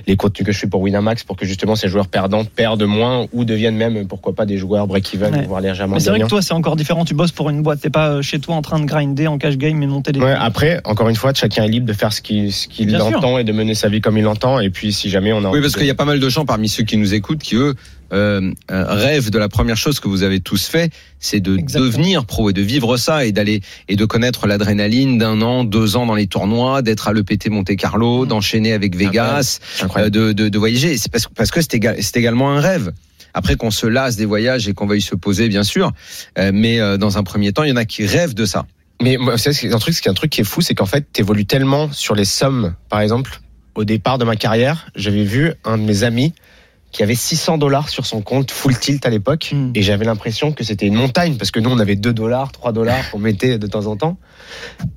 [0.07, 3.25] les contenus que je fais pour Winamax pour que justement ces joueurs perdants perdent moins
[3.33, 5.45] ou deviennent même pourquoi pas des joueurs break-even Ouais.
[5.47, 7.03] voire légèrement Mais c'est vrai que toi, c'est encore différent.
[7.03, 7.81] Tu bosses pour une boîte.
[7.81, 10.19] T'es pas euh, chez toi en train de grinder en cash game et monter des.
[10.21, 12.99] Ouais, après, encore une fois, chacun est libre de faire ce qu'il ce qu'il Bien
[13.07, 13.17] sûr.
[13.17, 14.59] entend et de mener sa vie comme il l'entend.
[14.59, 16.29] Et puis, si jamais on a oui, parce de- qu'il y a pas mal de
[16.29, 17.73] gens parmi ceux qui nous écoutent qui eux
[18.13, 21.85] euh, euh, rêvent de la première chose que vous avez tous fait, c'est de Exactement.
[21.85, 25.95] devenir pro et de vivre ça et d'aller et de connaître l'adrénaline d'un an, deux
[25.95, 28.27] ans dans les tournois, d'être à l'EPT Monte Carlo, Mm.
[28.27, 30.97] d'enchaîner avec Vegas, C'est euh, de, de, de voyager.
[30.97, 32.91] C'est parce, parce que c'est éga- c'est également un rêve.
[33.33, 35.91] Après qu'on se lasse des voyages et qu'on veuille se poser, bien sûr,
[36.37, 38.65] euh, mais dans un premier temps, il y en a qui rêvent de ça.
[39.01, 41.45] Mais moi, c'est un truc, c'est un truc qui est fou, c'est qu'en fait, t'évolues
[41.45, 42.75] tellement sur les sommes.
[42.87, 43.41] Par exemple,
[43.75, 46.33] au départ de ma carrière, j'avais vu un de mes amis
[46.95, 49.71] qui avait 600 dollars sur son compte full tilt à l'époque, Mm.
[49.75, 52.71] et j'avais l'impression que c'était une montagne parce que nous on avait 2 dollars, 3
[52.71, 54.17] dollars qu'on mettait de temps en temps.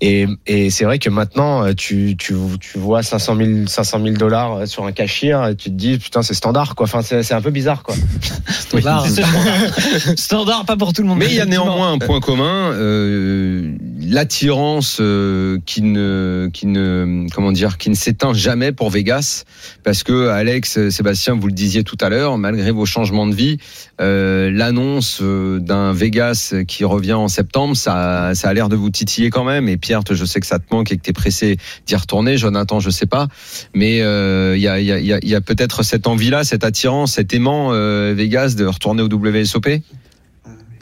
[0.00, 4.16] Et, et c'est vrai que maintenant, euh, tu, tu, tu vois 500 000 500 000
[4.16, 6.84] dollars sur un cashier, et tu te dis putain c'est standard quoi.
[6.84, 7.96] Enfin c'est c'est un peu bizarre quoi.
[8.48, 9.04] Standard.
[9.08, 10.16] Standard.
[10.16, 11.18] standard, pas pour tout le monde.
[11.18, 17.26] Mais il y a néanmoins un point commun, euh, l'attirance euh, qui ne, qui ne,
[17.34, 19.44] comment dire, qui ne s'éteint jamais pour Vegas,
[19.82, 23.34] parce que Alex, euh, Sébastien, vous le disiez tout à l'heure, malgré vos changements de
[23.34, 23.56] vie,
[24.00, 28.90] euh, l'annonce euh, d'un Vegas qui revient en septembre, ça, ça a l'air de vous
[28.90, 29.68] titiller quand même.
[29.68, 32.36] Et Pierre, je sais que ça te manque et que tu es pressé d'y retourner.
[32.36, 33.28] Jonathan, je sais pas,
[33.74, 35.82] mais euh, il y a, il y a, il y a, il y a peut-être
[35.82, 39.68] cette envie-là, cette attirance, cet aimant euh, Vegas de retourner au WSOP.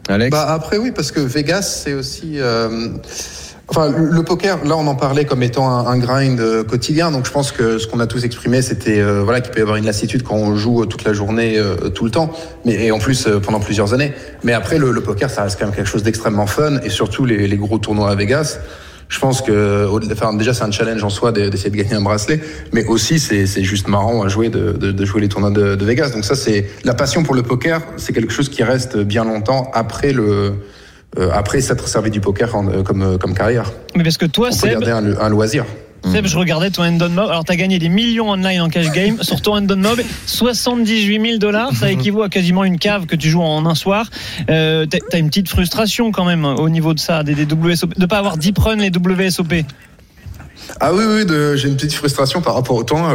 [0.08, 0.30] Alex.
[0.30, 2.38] Bah après oui, parce que Vegas c'est aussi.
[3.68, 7.10] Euh, Enfin, le poker, là, on en parlait comme étant un, un grind euh, quotidien.
[7.10, 9.62] Donc, je pense que ce qu'on a tous exprimé, c'était euh, voilà qu'il peut y
[9.62, 12.30] avoir une lassitude quand on joue euh, toute la journée, euh, tout le temps,
[12.64, 14.12] mais et en plus euh, pendant plusieurs années.
[14.44, 17.24] Mais après, le, le poker, ça reste quand même quelque chose d'extrêmement fun, et surtout
[17.24, 18.58] les, les gros tournois à Vegas.
[19.08, 22.00] Je pense que, enfin, déjà, c'est un challenge en soi de- d'essayer de gagner un
[22.00, 22.40] bracelet,
[22.72, 25.84] mais aussi c'est juste marrant à jouer de, de, de jouer les tournois de, de
[25.84, 26.10] Vegas.
[26.10, 29.70] Donc ça, c'est la passion pour le poker, c'est quelque chose qui reste bien longtemps
[29.74, 30.50] après le euh,
[31.32, 33.72] après s'être servi du poker en- euh, comme euh, comme carrière.
[33.94, 35.64] Mais parce que toi, garder un, un loisir.
[36.12, 37.28] Seb, je regardais ton Endon Mob.
[37.30, 39.20] Alors, t'as gagné des millions online en cash game.
[39.22, 41.72] Sur ton Endon Mob, 78 000 dollars.
[41.74, 44.08] Ça équivaut à quasiment une cave que tu joues en un soir.
[44.48, 47.98] Euh, t'as- T'as une petite frustration quand même au niveau de ça, des, des WSOP,
[47.98, 49.64] de pas avoir deep run les WSOP.
[50.78, 51.24] Ah oui, oui,
[51.56, 53.08] j'ai une petite frustration par rapport au temps.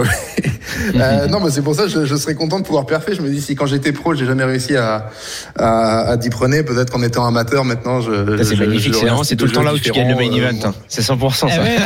[0.62, 3.16] Euh, euh, non, mais c'est pour ça que je, je serais content de pouvoir perfer.
[3.16, 5.10] Je me dis, si quand j'étais pro, j'ai jamais réussi à,
[5.58, 8.38] à, à diproner, peut-être qu'en étant amateur, maintenant, je.
[8.38, 10.10] Ça, C'est je- magnifique, je- c'est vraiment, c'est tout le temps là où tu gagnes
[10.10, 10.66] le main différent, event.
[10.66, 10.76] euh, hein.
[10.88, 11.48] C'est 100% ça.
[11.56, 11.78] Eh ouais.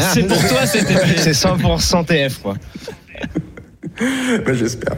[0.12, 0.96] C'est pour toi, c'était.
[1.18, 2.54] C'est 100% TF quoi.
[4.00, 4.96] Ouais, J'espère.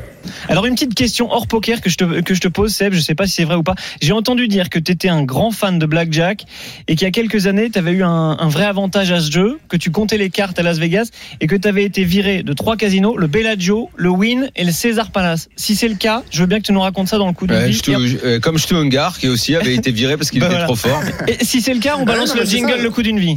[0.49, 3.01] Alors une petite question hors poker que je te, que je te pose Seb, je
[3.01, 3.75] sais pas si c'est vrai ou pas.
[4.01, 6.45] J'ai entendu dire que tu étais un grand fan de blackjack
[6.89, 9.31] et qu'il y a quelques années tu avais eu un, un vrai avantage à ce
[9.31, 12.43] jeu, que tu comptais les cartes à Las Vegas et que tu avais été viré
[12.43, 15.49] de trois casinos, le Bellagio, le Wynn et le César Palace.
[15.57, 17.47] Si c'est le cas, je veux bien que tu nous racontes ça dans le coup
[17.47, 17.73] de Ouais, vie.
[17.75, 20.47] je te- euh, comme je te Hungar, qui aussi avait été viré parce qu'il Bah
[20.47, 20.67] était voilà.
[20.67, 21.01] trop fort.
[21.29, 22.83] Et si c'est le cas, on balance non, le jingle ça.
[22.83, 23.37] le coup d'une vie.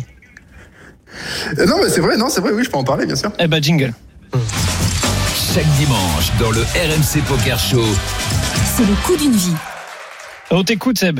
[1.59, 3.31] Euh, Non, mais c'est vrai, non, c'est vrai, oui, je peux en parler, bien sûr.
[3.39, 3.93] Eh ben jingle.
[5.53, 7.83] Chaque dimanche, dans le RMC Poker Show,
[8.75, 9.53] C'est le coup d'une vie.
[10.51, 11.19] On t'écoute Seb.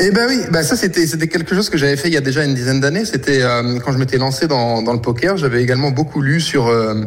[0.00, 2.20] Eh ben oui, bah ça c'était c'était quelque chose que j'avais fait il y a
[2.20, 3.04] déjà une dizaine d'années.
[3.04, 6.68] C'était euh, quand je m'étais lancé dans, dans le poker, j'avais également beaucoup lu sur
[6.68, 7.02] euh,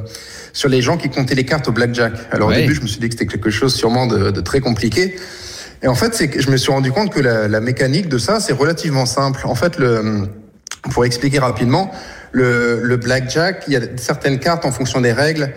[0.53, 2.13] sur les gens qui comptaient les cartes au blackjack.
[2.31, 2.57] Alors Ouais.
[2.57, 5.15] au début, je me suis dit que c'était quelque chose sûrement de, de très compliqué.
[5.83, 8.17] Et en fait, c'est que je me suis rendu compte que la, la mécanique de
[8.17, 9.41] ça, c'est relativement simple.
[9.45, 10.27] En fait, le
[10.91, 11.91] pour expliquer rapidement,
[12.31, 15.51] le, le blackjack, il y a certaines cartes en fonction des règles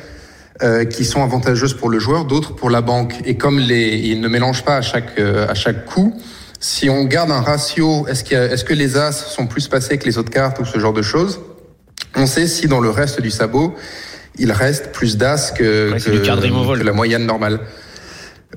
[0.63, 3.15] euh, qui sont avantageuses pour le joueur, d'autres pour la banque.
[3.25, 6.15] Et comme les, ils ne mélangent pas à chaque euh, à chaque coup,
[6.61, 10.05] si on garde un ratio, est-ce a- est-ce que les as sont plus passés que
[10.07, 11.41] les autres cartes ou ce genre de choses
[12.17, 13.75] On sait si dans le reste du sabot,
[14.39, 17.61] il reste plus d'as que, Ouais, que la moyenne normale.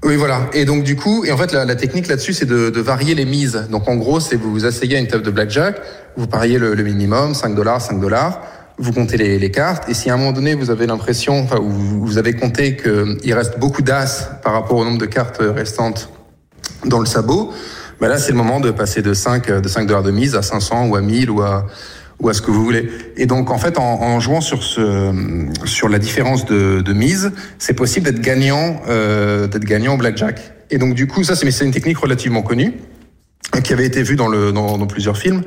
[0.03, 0.49] Oui, voilà.
[0.53, 3.13] Et donc du coup, et en fait, la, la technique là-dessus, c'est de, de varier
[3.13, 3.67] les mises.
[3.69, 5.75] Donc en gros, c'est vous vous asseyez à une table de blackjack,
[6.17, 8.41] vous pariez le, le minimum, 5 dollars, 5 dollars,
[8.81, 11.59] vous comptez les, les cartes, et si à un moment donné vous avez l'impression, enfin,
[11.61, 16.09] vous, vous avez compté qu'il reste beaucoup d'as par rapport au nombre de cartes restantes
[16.85, 17.53] dans le sabot,
[17.99, 20.41] bah là c'est le moment de passer de 5 de 5 dollars de mise à
[20.41, 21.67] 500 ou à 1000 ou à
[22.19, 22.89] ou à ce que vous voulez.
[23.17, 25.11] Et donc en fait en, en jouant sur ce
[25.65, 30.53] sur la différence de, de mise, c'est possible d'être gagnant euh, d'être gagnant au blackjack.
[30.71, 32.73] Et donc du coup ça c'est une technique relativement connue
[33.63, 35.43] qui avait été vue dans le dans, dans plusieurs films,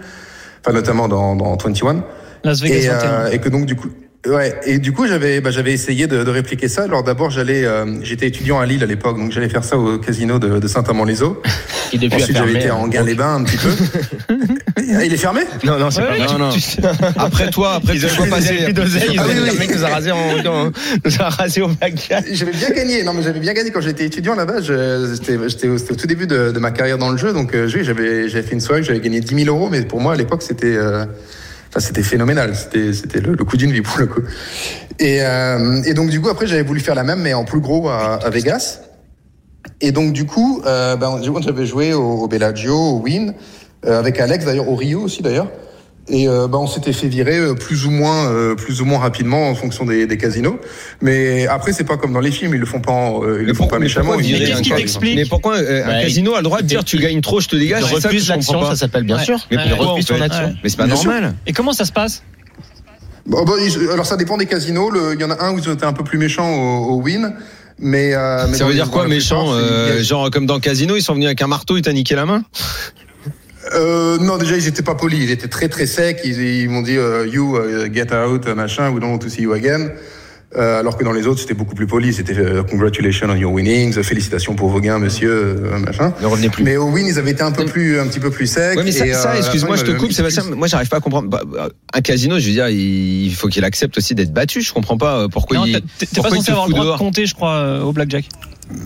[0.60, 2.04] enfin notamment dans dans 21
[2.44, 3.08] Las Vegas et, 21.
[3.10, 3.88] euh, et que donc du coup
[4.26, 7.64] ouais et du coup j'avais bah, j'avais essayé de, de répliquer ça alors d'abord j'allais
[7.66, 10.66] euh, j'étais étudiant à Lille à l'époque donc j'allais faire ça au casino de, de
[10.68, 11.42] Saint-Amand-les-Eaux
[12.10, 12.60] a ensuite j'avais fermé.
[12.60, 12.76] été hein.
[12.80, 13.68] Anguin-les-Bains un petit peu
[15.04, 15.42] il est fermé?
[15.64, 16.50] Non, non, c'est Ouais, pas non, non.
[17.16, 18.56] Après toi, après passé.
[18.68, 18.78] Ils
[19.18, 19.50] Ah oui, oui.
[19.52, 20.16] le mec nous a rasé en,
[20.46, 20.72] en-
[21.04, 22.24] nous a rasé au blackjack.
[22.32, 25.68] j'avais bien gagné non mais j'avais bien gagné quand j'étais étudiant là-bas je- j'étais j'étais
[25.68, 28.28] au, c'était au tout début de, de ma carrière dans le jeu donc euh, j'avais
[28.28, 30.74] j'avais fait une soirée j'avais gagné 10 000 euros mais pour moi à l'époque c'était
[30.76, 31.04] euh,
[31.76, 34.20] Enfin, c'était phénoménal, c'était c'était le, coup d'une vie pour le coup.
[35.00, 37.58] Et, euh, et donc du coup après j'avais voulu faire la même mais en plus
[37.58, 38.78] gros à, à Vegas.
[39.80, 43.34] Et donc du coup, euh, ben, j'avais joué au, au Bellagio, au Win,
[43.86, 45.48] euh, avec Alex d'ailleurs, au Rio aussi d'ailleurs.
[46.08, 48.98] Et euh, ben, on s'était fait virer euh, plus ou moins, euh, plus ou moins
[48.98, 50.60] rapidement en fonction des, des casinos.
[51.00, 53.46] Mais après, c'est pas comme dans les films, ils le font pas, en- euh, ils
[53.46, 54.14] le font pas méchamment.
[54.18, 56.66] Mais qu'est-ce qui casino t'explique Mais pourquoi euh, un Ouais, casino a le droit de
[56.66, 59.24] dire tu gagnes trop, je te dégage refuse je comprends l'action, ça s'appelle bien Ouais.
[59.24, 59.38] sûr.
[59.50, 59.62] Mais Ouais.
[59.64, 60.44] Il pourquoi refuse fait action.
[60.44, 60.54] Ouais.
[60.62, 61.10] Mais c'est pas Bien sûr.
[61.10, 61.34] normal.
[61.46, 62.22] Et comment ça se passe
[63.26, 64.90] Bon, bon, ils- alors ça dépend des casinos.
[64.90, 66.96] Le- Il y en a un où ils ont été un peu plus méchants au,
[66.96, 67.32] au Win.
[67.78, 71.14] Mais, euh, mais Ça veut dire quoi méchant euh, Genre comme dans Casino, ils sont
[71.14, 72.44] venus avec un marteau, ils t'a niqué la main
[73.74, 75.20] Euh, non, déjà, ils étaient pas polis.
[75.24, 76.20] Ils étaient très, très secs.
[76.24, 79.42] Ils, ils m'ont dit, euh, you, uh, get out, machin, we don't want to see
[79.42, 79.90] you again.
[80.56, 82.14] Euh, alors que dans les autres, c'était beaucoup plus poli.
[82.14, 86.14] C'était euh, congratulations on your winnings, félicitations pour vos gains, monsieur, euh, machin.
[86.20, 86.62] Ne revenez plus.
[86.62, 88.76] Mais au win, ils avaient été un peu plus, un petit peu plus secs.
[88.76, 90.44] Ouais, mais ça, ça, euh, excuse-moi, je te coupe, Sébastien.
[90.54, 91.28] Moi, j'arrive pas à comprendre.
[91.28, 91.42] Bah,
[91.92, 94.62] Un casino, je veux dire, il faut qu'il accepte aussi d'être battu.
[94.62, 95.80] Je comprends pas euh, pourquoi Non, il.
[95.98, 98.26] t'es- pas censé avoir le droit de compter, je crois, euh, au blackjack.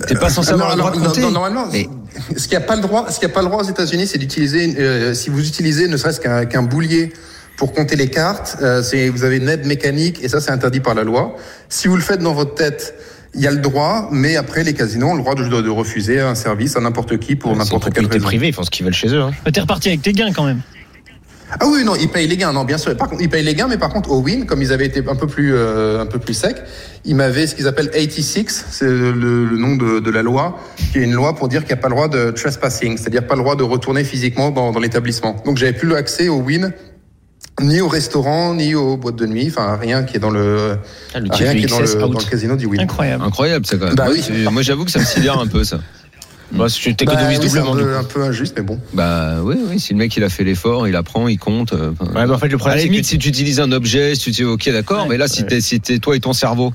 [0.07, 1.21] T'es pas censé Ah, avoir non, le droit de compter.
[1.23, 1.89] non, Normalement, Mais-
[2.37, 3.69] ce qu'il n'y a pas le droit, ce qu'il y a pas le droit aux
[3.69, 7.13] États-Unis, c'est d'utiliser, euh, si vous utilisez ne serait-ce qu'un qu'un boulier
[7.57, 10.81] pour compter les cartes, euh, c'est vous avez une aide mécanique et ça c'est interdit
[10.81, 11.37] par la loi.
[11.69, 12.95] Si vous le faites dans votre tête,
[13.35, 16.19] il y a le droit, mais après les casinos ont le droit de, de- refuser
[16.21, 18.25] un service à n'importe qui pour une n'importe quelle raison.
[18.25, 19.21] privée, ils font ce qu'ils veulent chez eux.
[19.23, 19.31] hein.
[19.45, 20.61] Mais T'es reparti avec tes gains quand même.
[21.51, 22.97] Ah oui, non, ils payent les gains, non, bien sûr.
[22.97, 25.03] Par contre, ils payent les gains, mais par contre, au win, comme ils avaient été
[25.09, 26.63] un peu plus, euh, un peu plus secs,
[27.05, 30.59] ils m'avaient ce qu'ils appellent 86, c'est le, le nom de, de la loi,
[30.93, 33.27] qui est une loi pour dire qu'il n'y a pas le droit de trespassing, c'est-à-dire
[33.27, 35.37] pas le droit de retourner physiquement dans, dans l'établissement.
[35.47, 36.73] Donc, j'avais plus accès au win,
[37.61, 40.77] ni au restaurant, ni aux boîtes de nuit, enfin, rien qui est dans le,
[41.15, 42.81] Ah, le rien qui est dans le, dans le casino du win.
[42.83, 43.25] Incroyable.
[43.25, 43.95] Incroyable, ça quand même.
[43.95, 44.23] Bah oui.
[44.51, 45.81] Moi, j'avoue que ça me sidère un peu, ça.
[46.51, 47.85] Bah, tu Bah, t'économises oui, c'est un doublement.
[47.85, 47.99] peu, coup.
[47.99, 48.81] un peu injuste, mais bon.
[48.95, 49.79] Bah oui, oui.
[49.79, 51.73] Si le mec il a fait l'effort, il apprend, il compte.
[51.75, 53.61] euh, Ouais, mais en fait, le à problème, la c'est limite, que- si tu utilises
[53.61, 55.09] un objet, si tu dis ok, d'accord, Ouais.
[55.11, 56.73] mais là, si t'es si toi et ton cerveau.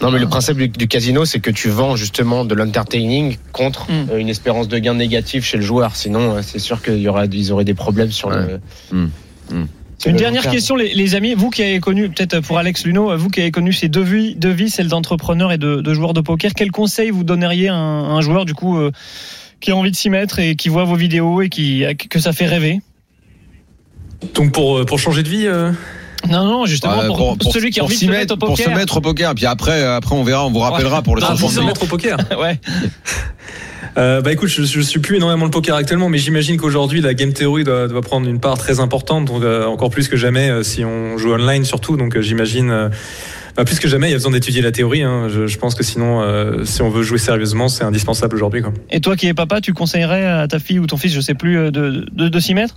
[0.00, 3.90] Non, mais le principe du, du casino, c'est que tu vends justement de l'entertaining contre
[3.90, 4.10] Mm.
[4.12, 5.96] euh, une espérance de gain négatif chez le joueur.
[5.96, 8.60] Sinon, euh, c'est sûr qu'il y aura, ils auraient des problèmes sur le.
[8.92, 9.08] Mm.
[9.50, 9.64] Mm.
[10.06, 10.54] Une dernière terme.
[10.54, 11.34] question, les, les amis.
[11.34, 14.34] Vous qui avez connu, peut-être pour Alex Luno, vous qui avez connu ces deux vies,
[14.36, 17.74] deux vies celle d'entrepreneur et de, de joueur de poker, quel conseil vous donneriez à
[17.74, 18.92] un, à un joueur du coup euh,
[19.60, 22.32] qui a envie de s'y mettre et qui voit vos vidéos et qui que ça
[22.32, 22.80] fait rêver?
[24.34, 25.72] Donc pour, euh, pour changer de vie, euh,
[26.28, 28.34] Non, non, justement pour, pour celui qui a pour envie de s'y se mettre, mettre
[28.34, 28.76] au pour se poker.
[28.76, 29.34] mettre au poker.
[29.34, 31.66] Puis après, euh, après on verra, on vous rappellera pour le bah, pour se 130
[31.66, 32.18] mettre au poker.
[32.40, 32.60] ouais.
[33.98, 37.14] Euh, bah écoute, je, je suis plus énormément le poker actuellement, mais j'imagine qu'aujourd'hui la
[37.14, 40.50] game theory doit, doit prendre une part très importante, donc euh, encore plus que jamais
[40.50, 41.96] euh, si on joue online surtout.
[41.96, 42.88] Donc euh, j'imagine, euh,
[43.56, 45.02] bah, plus que jamais, il y a besoin d'étudier la théorie.
[45.02, 45.26] hein.
[45.28, 48.62] Je, je pense que sinon, euh, si on veut jouer sérieusement, c'est indispensable aujourd'hui.
[48.90, 51.34] Et toi qui es papa, tu conseillerais à ta fille ou ton fils, je sais
[51.34, 52.76] plus, de, de, de s'y mettre?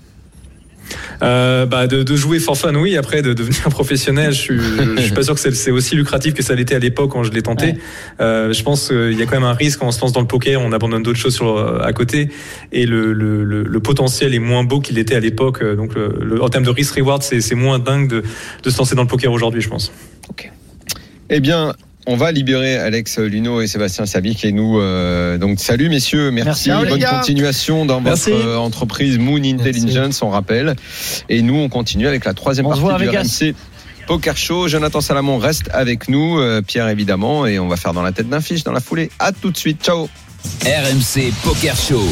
[1.23, 2.97] Euh, bah de, de, jouer for fun, oui.
[2.97, 6.43] Après, de devenir professionnel, je suis, je, suis pas sûr que c'est aussi lucratif que
[6.43, 7.67] ça l'était à l'époque quand je l'ai tenté.
[7.67, 7.77] Ouais.
[8.21, 10.21] Euh, je pense qu'il y a quand même un risque quand on se lance dans
[10.21, 12.29] le poker, on abandonne d'autres choses sur, à côté,
[12.71, 15.63] et le, le, le, le potentiel est moins beau qu'il était à l'époque.
[15.63, 18.23] Donc, le, en termes de risk-reward, c'est moins dingue de,
[18.63, 19.91] de se lancer dans le poker aujourd'hui, je pense.
[20.29, 20.51] Ok.
[21.29, 21.73] Eh bien,
[22.07, 24.79] on va libérer Alex Luno et Sébastien Sabic et nous.
[24.79, 28.31] Euh, donc salut messieurs, merci, merci bonne continuation dans merci.
[28.31, 30.23] votre euh, entreprise Moon Intelligence, merci.
[30.23, 30.75] on rappelle.
[31.29, 33.55] Et nous on continue avec la troisième on partie du RMC
[34.07, 34.67] Poker Show.
[34.67, 38.29] Jonathan Salamon reste avec nous, euh, Pierre évidemment, et on va faire dans la tête
[38.29, 39.09] d'un fiche dans la foulée.
[39.19, 40.09] À tout de suite, ciao.
[40.65, 42.03] RMC Poker Show.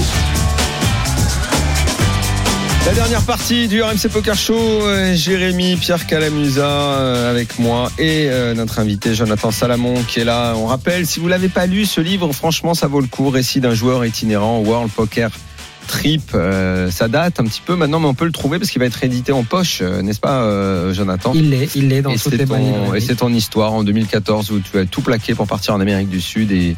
[2.90, 8.26] La dernière partie du RMC Poker Show, euh, Jérémy, Pierre Calamusa euh, avec moi et
[8.32, 10.56] euh, notre invité Jonathan Salamon qui est là.
[10.56, 13.30] On rappelle, si vous l'avez pas lu, ce livre, franchement, ça vaut le coup.
[13.30, 15.30] Récit d'un joueur itinérant, World Poker
[15.90, 18.80] Trip, euh, ça date un petit peu maintenant, mais on peut le trouver parce qu'il
[18.80, 21.32] va être édité en poche, euh, n'est-ce pas, euh, Jonathan?
[21.34, 24.52] Il l'est, il l'est dans et toutes les ton, Et c'est ton histoire en 2014
[24.52, 26.76] où tu as tout plaqué pour partir en Amérique du Sud et,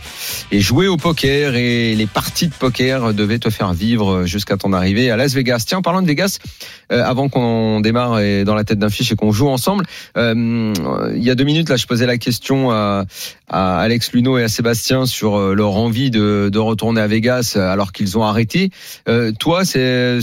[0.53, 4.71] et jouer au poker et les parties de poker devaient te faire vivre jusqu'à ton
[4.71, 5.65] arrivée à Las Vegas.
[5.67, 6.39] Tiens, en parlant de Vegas,
[6.93, 9.85] euh, avant qu'on démarre et dans la tête d'un fiche et qu'on joue ensemble,
[10.15, 10.73] euh,
[11.13, 13.03] il y a deux minutes là, je posais la question à,
[13.49, 17.91] à Alex Luno et à Sébastien sur leur envie de, de retourner à Vegas alors
[17.91, 18.71] qu'ils ont arrêté.
[19.07, 20.19] Euh, toi, c'est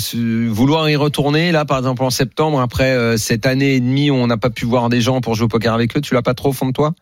[0.48, 4.14] vouloir y retourner là, par exemple en septembre, après euh, cette année et demie où
[4.14, 6.22] on n'a pas pu voir des gens pour jouer au poker avec eux, tu l'as
[6.22, 6.94] pas trop au fond de toi?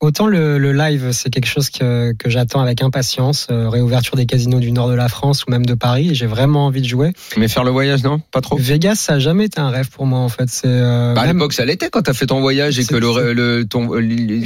[0.00, 3.48] Autant le, le, live, c'est quelque chose que, que j'attends avec impatience.
[3.50, 6.14] Euh, réouverture des casinos du nord de la France ou même de Paris.
[6.14, 7.12] J'ai vraiment envie de jouer.
[7.36, 8.18] Mais faire le voyage, non?
[8.32, 10.48] Pas trop Vegas, ça a jamais été un rêve pour moi, en fait.
[10.48, 13.34] C'est, euh, bah, à l'époque, ça l'était quand t'as fait ton voyage et que le,
[13.34, 13.90] le, ton,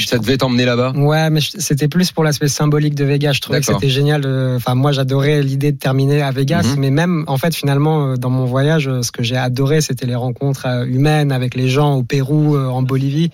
[0.04, 0.92] ça devait t'emmener là-bas.
[0.96, 3.34] Ouais, mais c'était plus pour l'aspect symbolique de Vegas.
[3.34, 4.26] Je trouvais que c'était génial.
[4.56, 6.64] Enfin, moi, j'adorais l'idée de terminer à Vegas.
[6.64, 6.80] Mm -hmm.
[6.80, 10.66] Mais même, en fait, finalement, dans mon voyage, ce que j'ai adoré, c'était les rencontres
[10.88, 13.30] humaines avec les gens au Pérou, en Bolivie.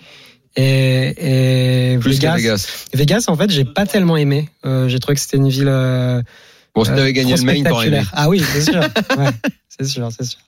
[0.57, 4.49] Et, et Vegas, Vegas, Vegas, en fait, j'ai pas tellement aimé.
[4.67, 5.69] Euh, j'ai trouvé que c'était une ville.
[5.69, 6.23] Euh,
[6.75, 8.03] bon, si t'avais gagné le main, t'aurais aimé.
[8.13, 8.81] Ah oui, c'est sûr.
[8.81, 9.31] ouais,
[9.69, 10.41] c'est sûr, c'est sûr.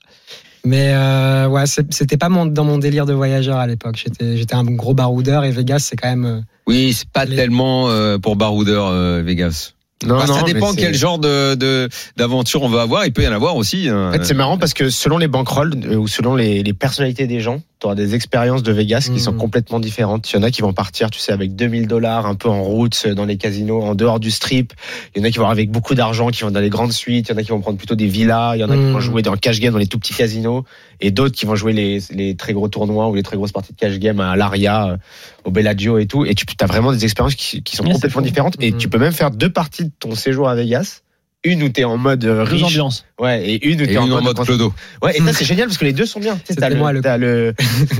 [0.65, 4.01] Mais euh, ouais, c'était pas mon, dans mon délire de voyageur à l'époque.
[4.01, 6.25] J'étais, j'étais un gros baroudeur et Vegas, c'est quand même.
[6.25, 9.73] euh, Oui, c'est pas les- tellement euh, pour baroudeur euh, Vegas.
[10.05, 11.87] Non, Bah, non, ça dépend quel genre de de-
[12.17, 13.05] d'aventure on veut avoir.
[13.05, 13.87] Il peut y en avoir aussi.
[13.87, 14.09] hein.
[14.09, 17.25] En fait, c'est marrant parce que selon les bankrolls euh, ou selon les, les personnalités
[17.25, 20.29] des gens, tu auras des expériences de Vegas qui sont complètement différentes.
[20.31, 22.63] Il y en a qui vont partir, tu sais, avec 2000 dollars un peu en
[22.63, 24.73] route euh, dans les casinos, en dehors du strip.
[25.15, 27.29] Il y en a qui vont avec beaucoup d'argent, qui vont dans les grandes suites.
[27.29, 28.55] Il y en a qui vont prendre plutôt des villas.
[28.55, 30.13] Il y en a qui vont jouer dans le cash game dans les tout petits
[30.15, 30.65] casinos.
[30.99, 33.73] Et d'autres qui vont jouer les, les très gros tournois ou les très grosses parties
[33.73, 34.97] de cash game à l'Aria, euh,
[35.45, 36.25] au Bellagio et tout.
[36.25, 38.55] Et tu as vraiment des expériences qui, qui sont complètement différentes.
[38.61, 38.77] Et Mhm.
[38.77, 41.01] tu peux même faire deux parties de ton séjour à Vegas.
[41.45, 42.63] Une où t'es en mode euh, riche.
[42.63, 43.05] ambiances.
[43.19, 44.73] Ouais, et une où t'es une en en mode, mode clodo.
[45.01, 46.39] Ouais, et ça c'est génial parce que les deux sont bien.
[46.57, 47.53] T'as le, le- t'as le,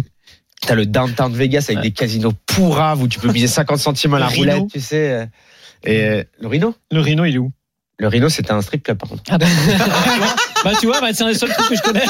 [0.62, 4.14] t'as le downtown de Vegas avec des casinos pourraves où tu peux miser 50 centimes
[4.14, 5.12] à la Le roulette, tu sais.
[5.12, 5.26] euh,
[5.86, 6.74] Et euh, le Rhino?
[6.92, 7.52] Le Rhino, il est où?
[8.00, 9.22] Le Rhino c'était un strip club par contre.
[9.30, 9.46] ah bah,
[10.64, 12.02] bah, tu vois, bah, c'est un des seuls trucs que je connais.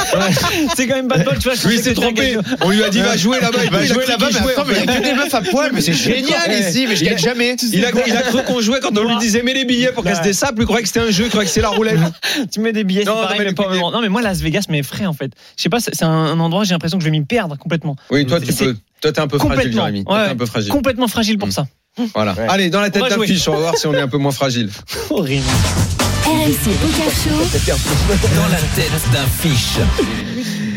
[0.75, 1.55] C'est quand même pas de bol, tu vois.
[1.55, 2.37] je Lui, s'est trompé.
[2.61, 3.59] On lui a dit va jouer là-bas.
[3.65, 4.27] Il va jouer là-bas.
[4.31, 6.59] mais attends, mais il y a que des meufs à poil, mais c'est génial Ouais.
[6.61, 7.55] ici, mais je Il gagne a- jamais.
[7.73, 10.03] Il a, il a cru qu'on jouait quand on lui disait mets les billets pour
[10.05, 10.57] qu'elle se désape.
[10.57, 11.99] Lui croyait que c'était un jeu, il croyait que c'est la roulette.
[12.51, 13.75] Tu mets des billets, c'est Non, pareil, non, mais pas.
[13.91, 15.31] Non, mais moi, Las Vegas, mes frais, en fait.
[15.57, 17.95] Je sais pas, c'est un, endroit, j'ai l'impression que je vais m'y perdre complètement.
[18.09, 18.75] Oui, toi, tu peux.
[19.01, 19.81] Toi, t'es un peu fragile, Complètement.
[19.85, 20.03] Jérémy.
[20.07, 20.29] Ouais.
[20.31, 20.71] un peu fragile.
[20.71, 21.51] Complètement fragile pour Mm.
[21.51, 21.65] ça.
[22.15, 22.33] Voilà.
[22.33, 22.47] Ouais.
[22.49, 24.69] Allez, dans la tête d'affiche, on va voir si on est un peu moins fragile.
[25.09, 25.43] Horrible.
[26.25, 27.75] RMC Poker Show.
[28.35, 29.77] Dans la tête d'un fiche.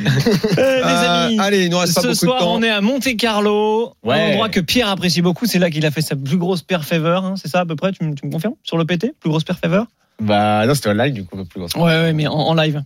[0.06, 0.10] Euh,
[0.56, 1.38] les Euh, amis.
[1.40, 2.54] allez, il nous reste pas Ce beaucoup soir, de temps.
[2.54, 4.30] on est à Monte Carlo, un Ouais.
[4.32, 5.46] endroit que Pierre apprécie beaucoup.
[5.46, 7.24] C'est là qu'il a fait sa plus grosse paire favor.
[7.24, 7.34] hein.
[7.40, 8.54] C'est ça à peu près, tu, me- tu me confirmes?
[8.62, 9.86] Sur le PT Plus grosse paire favor
[10.20, 11.68] Bah non, c'était online du coup, plus gros.
[11.84, 12.82] Ouais, ouais, mais en, en live.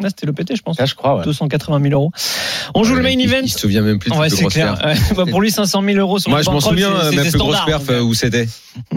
[0.00, 0.76] Là, c'était le PT, je pense.
[0.76, 1.24] Ça, je crois, ouais.
[1.24, 2.10] 280 000 euros.
[2.74, 3.42] On joue le main Il- event.
[3.44, 4.74] Il se souvient même plus de Ouais, c'est clair.
[5.16, 7.64] Bah, pour lui, 500 000 euros sur Moi, je m'en souviens, euh, ma plus grosse
[7.64, 8.48] perf, euh, où c'était.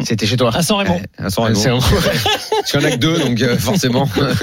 [0.03, 0.49] C'était chez toi.
[0.55, 0.99] À San Raymond.
[1.19, 1.79] À San Raymond.
[2.73, 4.33] Y en a que deux, donc euh, forcément, pas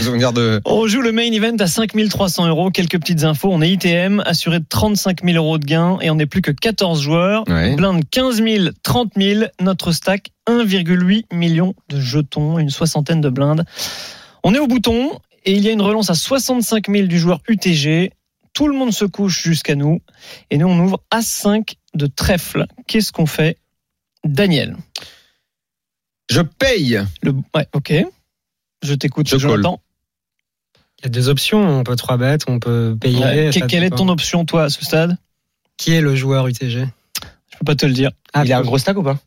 [0.00, 0.60] souvenir de.
[0.64, 2.70] On joue le main event à 5300 euros.
[2.70, 3.50] Quelques petites infos.
[3.52, 6.52] On est ITM, assuré de 35 000 euros de gains et on n'est plus que
[6.52, 7.42] 14 joueurs.
[7.48, 7.74] Ouais.
[7.74, 9.44] Blinde 15 000, 30 000.
[9.60, 13.64] Notre stack 1,8 million de jetons, une soixantaine de blindes.
[14.44, 15.10] On est au bouton
[15.46, 18.12] et il y a une relance à 65 000 du joueur UTG.
[18.52, 20.00] Tout le monde se couche jusqu'à nous
[20.50, 22.66] et nous on ouvre à 5 de trèfle.
[22.86, 23.58] Qu'est-ce qu'on fait
[24.24, 24.76] Daniel?
[26.30, 27.00] Je paye.
[27.22, 27.32] Le...
[27.54, 27.92] Ouais, ok.
[28.82, 29.80] Je t'écoute, Je Jonathan.
[30.98, 31.60] Il y a des options.
[31.80, 33.18] On peut 3 bêtes, on peut payer.
[33.22, 33.52] Ouais.
[33.52, 35.16] ça Que- Quelle est ton option, toi, à ce stade?
[35.76, 36.86] Qui est le joueur UTG
[37.52, 38.10] Je peux pas te le dire.
[38.32, 39.18] Ah, Il a un gros stack ou pas?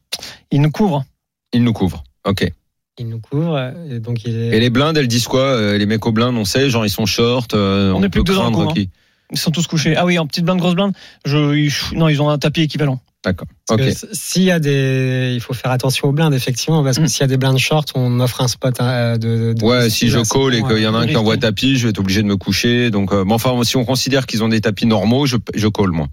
[0.52, 1.06] Il nous couvre.
[1.54, 2.04] Il nous couvre.
[2.26, 2.52] Ok.
[3.00, 3.72] Il nous couvre.
[3.90, 4.58] Et donc il est.
[4.58, 6.90] Et les blindes, elles disent quoi Euh, Les mecs aux blindes, on sait, genre ils
[6.90, 7.54] sont short.
[7.54, 8.90] euh, On est plus peut que deux qui
[9.32, 9.96] Ils sont tous couchés.
[9.96, 10.92] Ah oui, en petite blinde, grosse blinde.
[11.26, 13.00] Je, ils- non, ils ont un tapis équivalent.
[13.24, 13.48] D'accord.
[13.68, 13.86] Parce Ok.
[13.86, 17.04] que s- S'il y a des, il faut faire attention aux blindes effectivement parce que
[17.04, 17.08] Mm.
[17.10, 19.54] s'il y a des blindes short, on offre un spot euh, de.
[19.54, 21.78] de- Ouais, de- si je call et qu'il y en a un qui envoie tapis,
[21.78, 22.92] je vais être obligé de me coucher.
[22.92, 25.92] Donc, euh, mais enfin, si on considère qu'ils ont des tapis normaux, je, je call
[25.92, 26.08] moi.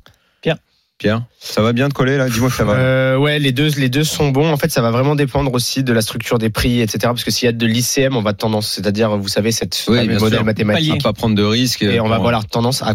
[0.99, 1.23] Pierre.
[1.39, 2.29] Ça va bien de coller là?
[2.29, 2.73] Dis-moi que ça va.
[2.75, 4.51] Euh, ouais, les deux, les deux sont bons.
[4.51, 6.99] En fait, ça va vraiment dépendre aussi de la structure des prix, etc.
[7.09, 10.09] Parce que s'il y a de l'ICM, on va tendance, c'est-à-dire, vous savez, cette Oui,
[10.09, 10.95] modèle mathématique.
[11.01, 11.83] À pas prendre de risques.
[11.83, 12.95] Et on va avoir tendance à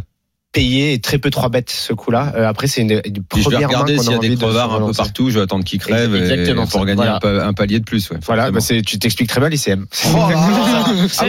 [0.54, 2.34] payer et très peu trois bêtes ce coup-là.
[2.36, 4.86] Euh, après, c'est une, une je vais regarder s'il y a des de crevards un
[4.88, 5.30] peu partout.
[5.30, 7.16] Je vais attendre qu'ils crèvent et- pour gagner Voilà.
[7.16, 8.10] un, pa- un palier de plus.
[8.10, 9.86] Ouais, Voilà, bah tu t'expliques très bien l'ICM.
[10.08, 10.18] Oh.
[11.20, 11.26] Ah,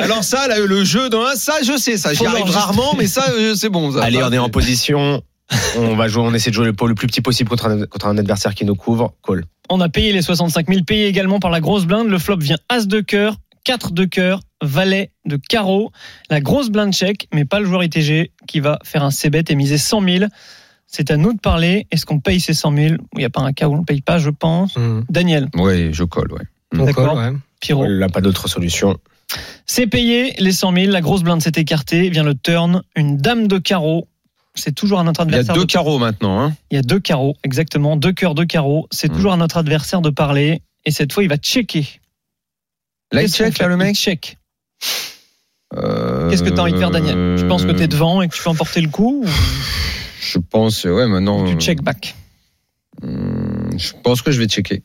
[0.00, 3.06] alors, ça, là, le jeu dans un, ça, je sais, ça, j'y arrive rarement, mais
[3.06, 3.92] ça, euh, c'est bon.
[3.92, 5.22] Ça, Allez, on est en position.
[5.78, 7.86] On va jouer, on essaie de jouer le pot le plus petit possible contre un,
[7.86, 9.14] contre un adversaire qui nous couvre.
[9.26, 9.44] Call.
[9.70, 12.08] On a payé les 65 000, payé également par la grosse blinde.
[12.08, 15.92] Le flop vient As de cœur, 4 de cœur, Valet de carreau.
[16.30, 19.54] La grosse blinde chèque, mais pas le joueur ITG qui va faire un C-bet et
[19.54, 20.24] miser 100 000.
[20.86, 21.86] C'est à nous de parler.
[21.90, 23.84] Est-ce qu'on paye ces 100 000 Il n'y a pas un cas où on ne
[23.84, 24.76] paye pas, je pense.
[24.76, 25.02] Mm.
[25.10, 26.44] Daniel, Ouais, je colle, ouais.
[26.76, 27.16] On D'accord.
[27.16, 27.32] ouais.
[27.60, 27.84] Pierrot.
[27.84, 28.96] On n'a pas d'autre solution.
[29.66, 30.90] C'est payé, les 100 000.
[30.90, 32.08] La grosse blinde s'est écartée.
[32.08, 34.08] Vient le turn, une dame de carreau.
[34.58, 35.54] C'est toujours à notre Il y a adversaire.
[35.54, 36.54] deux de- carreaux maintenant, hein.
[36.70, 37.96] Il y a deux carreaux, exactement.
[37.96, 38.86] Deux cœurs, deux carreaux.
[38.90, 39.14] C'est Hmm.
[39.16, 40.62] toujours à notre adversaire de parler.
[40.84, 41.86] Et cette fois, il va checker.
[43.12, 43.96] Là, il check, là, le Il mec.
[43.96, 44.36] check.
[45.76, 48.22] Euh, Qu'est-ce que tu as envie de faire, Daniel Tu penses que tu es devant
[48.22, 49.28] et que tu peux emporter le coup ou
[50.20, 51.44] Je pense, ouais, maintenant.
[51.46, 52.14] tu check back
[53.04, 54.82] euh, Je pense que je vais checker.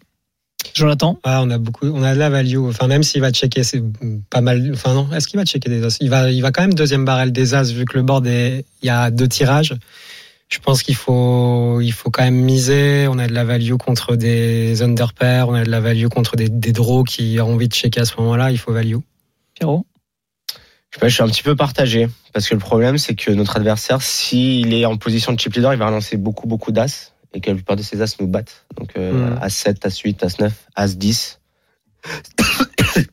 [0.74, 2.58] Jonathan Ah, on a beaucoup, on a de la value.
[2.58, 3.84] Enfin, même s'il va checker, c'est
[4.30, 4.72] pas mal.
[4.74, 5.98] Enfin, non, est-ce qu'il va checker des as?
[6.02, 8.66] Il va, il va quand même deuxième barrel des as vu que le board est,
[8.82, 9.76] il y a deux tirages.
[10.50, 13.08] Je pense qu'il faut, il faut quand même miser.
[13.08, 16.50] On a de la value contre des underpairs, on a de la value contre des,
[16.50, 18.52] des draws qui ont envie de checker à ce moment-là.
[18.52, 18.98] Il faut value.
[19.56, 19.86] Pierrot
[20.50, 20.56] Je,
[20.96, 23.58] sais pas, je suis un petit peu partagé parce que le problème c'est que notre
[23.58, 27.42] adversaire, s'il est en position de chip leader, il va relancer beaucoup beaucoup d'as et
[27.42, 28.66] que la plupart de ces as nous battent.
[28.78, 29.40] Donc euh, Mm.
[29.42, 31.40] as 7, as 8, as 9, as 10.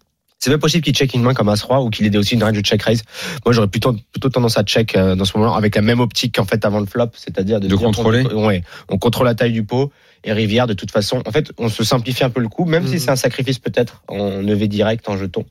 [0.43, 2.43] C'est même possible qu'il check une main comme as 3 ou qu'il ait aussi une
[2.43, 3.03] range de check raise.
[3.45, 6.37] Moi, j'aurais plutôt, plutôt tendance à check euh, dans ce moment-là avec la même optique
[6.37, 9.93] qu'en fait avant le flop, c'est-à-dire de, contrôler ouais, on contrôle la taille du pot
[10.25, 11.23] et rivière de toute façon.
[11.27, 12.99] En fait, on se simplifie un peu le coup, même si Mhm.
[12.99, 15.45] c'est un sacrifice peut-être en EV direct, en jeton.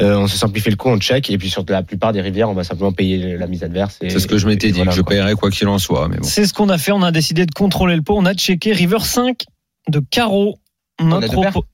[0.00, 2.48] Euh, on se simplifie le coup, on check et puis sur la plupart des rivières,
[2.48, 3.98] on va simplement payer la mise adverse.
[4.00, 5.10] C'est ce que je m'étais dit, voilà, que je quoi.
[5.14, 6.08] paierais quoi qu'il en soit.
[6.08, 6.22] Bon.
[6.22, 6.92] C'est ce qu'on a fait.
[6.92, 8.16] On a décidé de contrôler le pot.
[8.16, 9.44] On a checké river 5
[9.88, 10.58] de carreau.
[10.98, 11.64] a Notre deux paires oppo-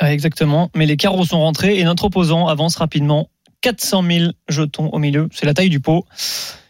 [0.00, 0.70] Ah, Exactement.
[0.76, 3.28] Mais les carreaux sont rentrés et notre opposant avance rapidement.
[3.62, 5.28] 400 000 jetons au milieu.
[5.32, 6.04] C'est la taille du pot.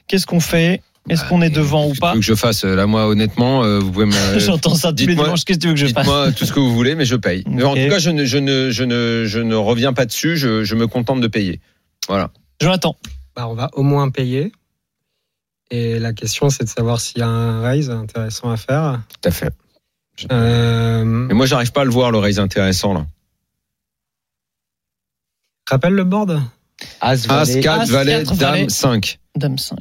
[0.09, 0.83] Qu'est-ce qu'on fait?
[1.09, 3.65] Est-ce qu'on est devant ou Tu pas veux que je fasse euh, Là, moi, honnêtement,
[3.65, 4.13] euh, vous pouvez me.
[4.39, 5.45] J'entends ça tous les dimanches.
[5.45, 7.17] Qu'est-ce que tu veux que je fasse Dites-moi tout ce que vous voulez, mais je
[7.17, 7.43] paye.
[7.49, 10.37] Mais En tout cas, je ne, je ne, je ne, je ne reviens pas dessus.
[10.37, 11.61] Je, je me contente de payer.
[12.09, 12.31] Voilà.
[12.61, 12.97] Jonathan.
[13.35, 14.53] Bah, on va au moins payer.
[15.71, 19.01] Et la question, c'est de savoir s'il y a un raise intéressant à faire.
[19.09, 19.53] Tout à fait.
[20.31, 23.07] Euh, Mais moi, j'arrive pas à le voir le raise intéressant là.
[25.69, 26.43] rappelle le board.
[27.01, 28.69] As, As, valet, 4, As, valet, dame, valet.
[28.69, 29.19] 5.
[29.37, 29.79] Dame 5.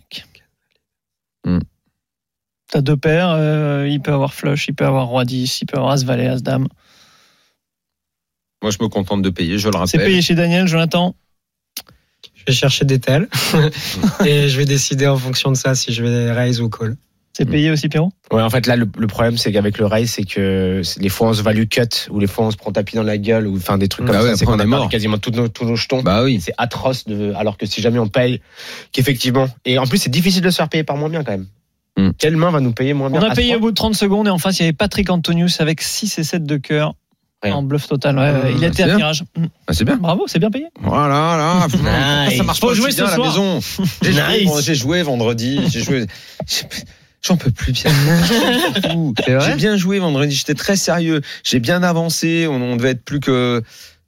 [1.45, 1.59] Hmm.
[2.71, 3.29] T'as deux paires.
[3.31, 6.27] euh, il peut avoir flush, il peut avoir roi 10, il peut avoir as valet,
[6.27, 6.67] as dame.
[8.61, 10.05] Moi, je me contente de payer, je le C'est rappelle.
[10.05, 11.15] payé chez Daniel, Jonathan?
[12.35, 13.27] Je vais chercher des tels
[14.25, 16.95] et je vais décider en fonction de ça si je vais raise ou call.
[17.33, 18.11] C'est payé aussi, Pierrot?
[18.31, 21.29] Ouais, en fait, là, le, le problème, c'est qu'avec le raise, c'est que les fois
[21.29, 23.55] on se value cut ou les fois on se prend tapis dans la gueule ou
[23.55, 24.89] enfin des trucs Bah comme ouais, ça, c'est qu'on on a mort.
[24.89, 26.01] quasiment tous nos, tous nos jetons.
[26.01, 26.39] Bah oui.
[26.41, 28.41] C'est atroce de, alors que si jamais on paye,
[28.91, 31.47] qu'effectivement, et en plus c'est difficile de se faire payer par moins bien quand même.
[31.97, 32.09] Hmm.
[32.17, 34.27] Quelle main va nous payer moins bien On a payé au bout de 30 secondes
[34.27, 36.93] et en face, il y avait Patrick Antonius avec 6 et 7 de cœur.
[37.43, 37.55] Rien.
[37.55, 38.17] En bluff total.
[38.19, 39.23] Ouais, ouais, il a été c'est à tirage.
[39.35, 39.45] Mm.
[39.67, 39.95] Ah, c'est bien.
[39.97, 40.67] Bravo, c'est bien payé.
[40.79, 41.67] Voilà, là.
[42.27, 42.37] Nice.
[42.37, 43.27] Ça marche Faut pas jouer ce à la soir.
[43.27, 43.59] maison.
[44.03, 44.61] J'ai joué, Nice.
[44.63, 45.59] j'ai joué vendredi.
[45.69, 46.05] J'ai joué.
[47.21, 47.93] J'en peux plus, Pierre.
[49.45, 51.21] J'ai bien joué vendredi, j'étais très sérieux.
[51.43, 53.61] J'ai bien avancé, on, devait être plus que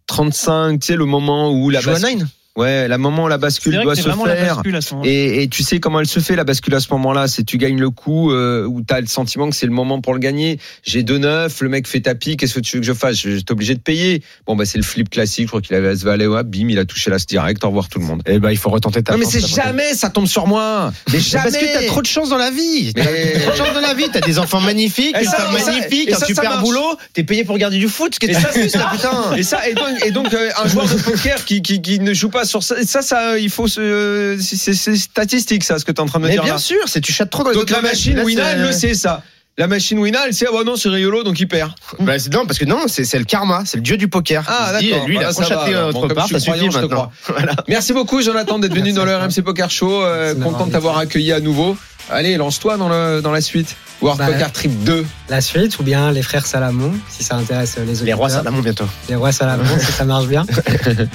[0.07, 2.03] 35, tu sais, le moment où la base...
[2.03, 4.61] 9 Ouais, la moment où la bascule doit se faire.
[4.63, 4.93] ce.
[5.07, 7.57] Et, et tu sais comment elle se fait la bascule à ce moment-là C'est tu
[7.57, 10.19] gagnes le coup euh, où tu as le sentiment que c'est le moment pour le
[10.19, 10.59] gagner.
[10.83, 13.15] J'ai 2-9, le mec fait tapis, qu'est-ce que tu veux que je fasse?
[13.17, 14.21] Je J'étais obligé de payer.
[14.45, 16.77] Bon bah c'est le flip classique, je crois qu'il avait as valet, ouais, bim, il
[16.77, 18.21] a touché l'as direct, au revoir tout le monde.
[18.27, 20.93] Eh ben, il faut retenter ta Non mais c'est jamais ça tombe sur moi.
[21.11, 21.43] Mais jamais.
[21.51, 22.93] Parce que t'as trop de chance dans la vie.
[22.93, 24.05] T'as Mais- trop de chance dans la vie.
[24.13, 26.97] T'as des enfants magnifiques, Et une femme et ça, magnifique, et un ça, super boulot.
[27.13, 28.15] T'es payé pour regarder du foot.
[28.21, 30.67] Et que ça, t'as fait, ça, putain Et ça, et donc, et donc euh, un
[30.67, 33.67] joueur de poker qui, qui, qui ne joue pas sur ça, ça, ça il faut
[33.67, 36.53] se, c'est- statistique ça, ce que tu es en train de me Mais dire bien
[36.53, 36.59] là.
[36.59, 39.21] sûr, c'est tu chattes trop dans les Donc la machine Wina, elle le sait ça.
[39.55, 41.73] La machine Wina, elle sait, ah bah non, c'est Riolo, donc il perd.
[41.99, 44.43] Bah, c'est- non, parce que non, c'est c'est le karma, c'est le dieu du poker.
[44.47, 45.05] Ah, d'accord.
[45.05, 45.89] Lui, il a constaté alors.
[45.95, 47.11] autre part, ça suffit maintenant.
[47.27, 47.53] Voilà.
[47.67, 50.03] Merci beaucoup, Jonathan, d'être venu dans le RMC Poker Show.
[50.03, 51.77] Euh, content de t'avoir accueilli à nouveau.
[52.09, 53.75] Allez, lance-toi dans, le, dans la suite.
[54.03, 55.05] World Bah, Poker Trip 2.
[55.29, 58.05] La suite ou bien les frères Salamon, si ça intéresse les auditeurs.
[58.05, 58.85] Les rois Salamon bientôt.
[59.09, 60.45] Les rois Salamon, si ça marche bien.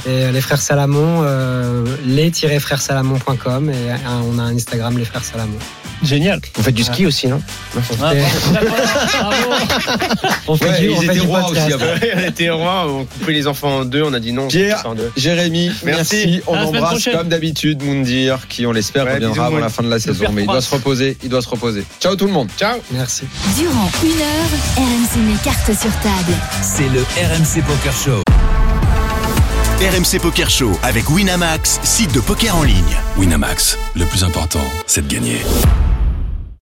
[0.07, 3.97] Et euh, les frères Salamon, euh, les-frèresalamon.com et euh,
[4.33, 5.59] on a un Instagram les frères Salamon.
[6.03, 6.41] Génial.
[6.55, 7.41] Vous faites du ski aussi, non
[8.03, 8.13] Ah.
[10.47, 11.85] On fait Ouais, du, ils fait étaient rois aussi avant.
[12.17, 14.45] on était rois, on coupait les enfants en deux, on a dit non.
[14.45, 14.83] on Pierre.
[14.87, 15.11] en deux.
[15.17, 16.17] Jérémy, merci.
[16.27, 16.41] Merci.
[16.47, 19.99] On embrasse comme d'habitude Moundir, qui on l'espère Ouais, reviendra avant la fin de la
[19.99, 20.27] saison.
[20.33, 21.17] Mais il doit se reposer.
[21.23, 21.85] Il doit se reposer.
[22.01, 22.49] Ciao tout le monde.
[22.59, 23.27] Ciao Merci.
[23.57, 26.37] Durant une heure, RMC met cartes sur table.
[26.63, 28.23] C'est le RMC Poker Show.
[29.81, 32.97] RMC Poker Show avec Winamax, site de poker en ligne.
[33.17, 35.41] Winamax, le plus important, c'est de gagner.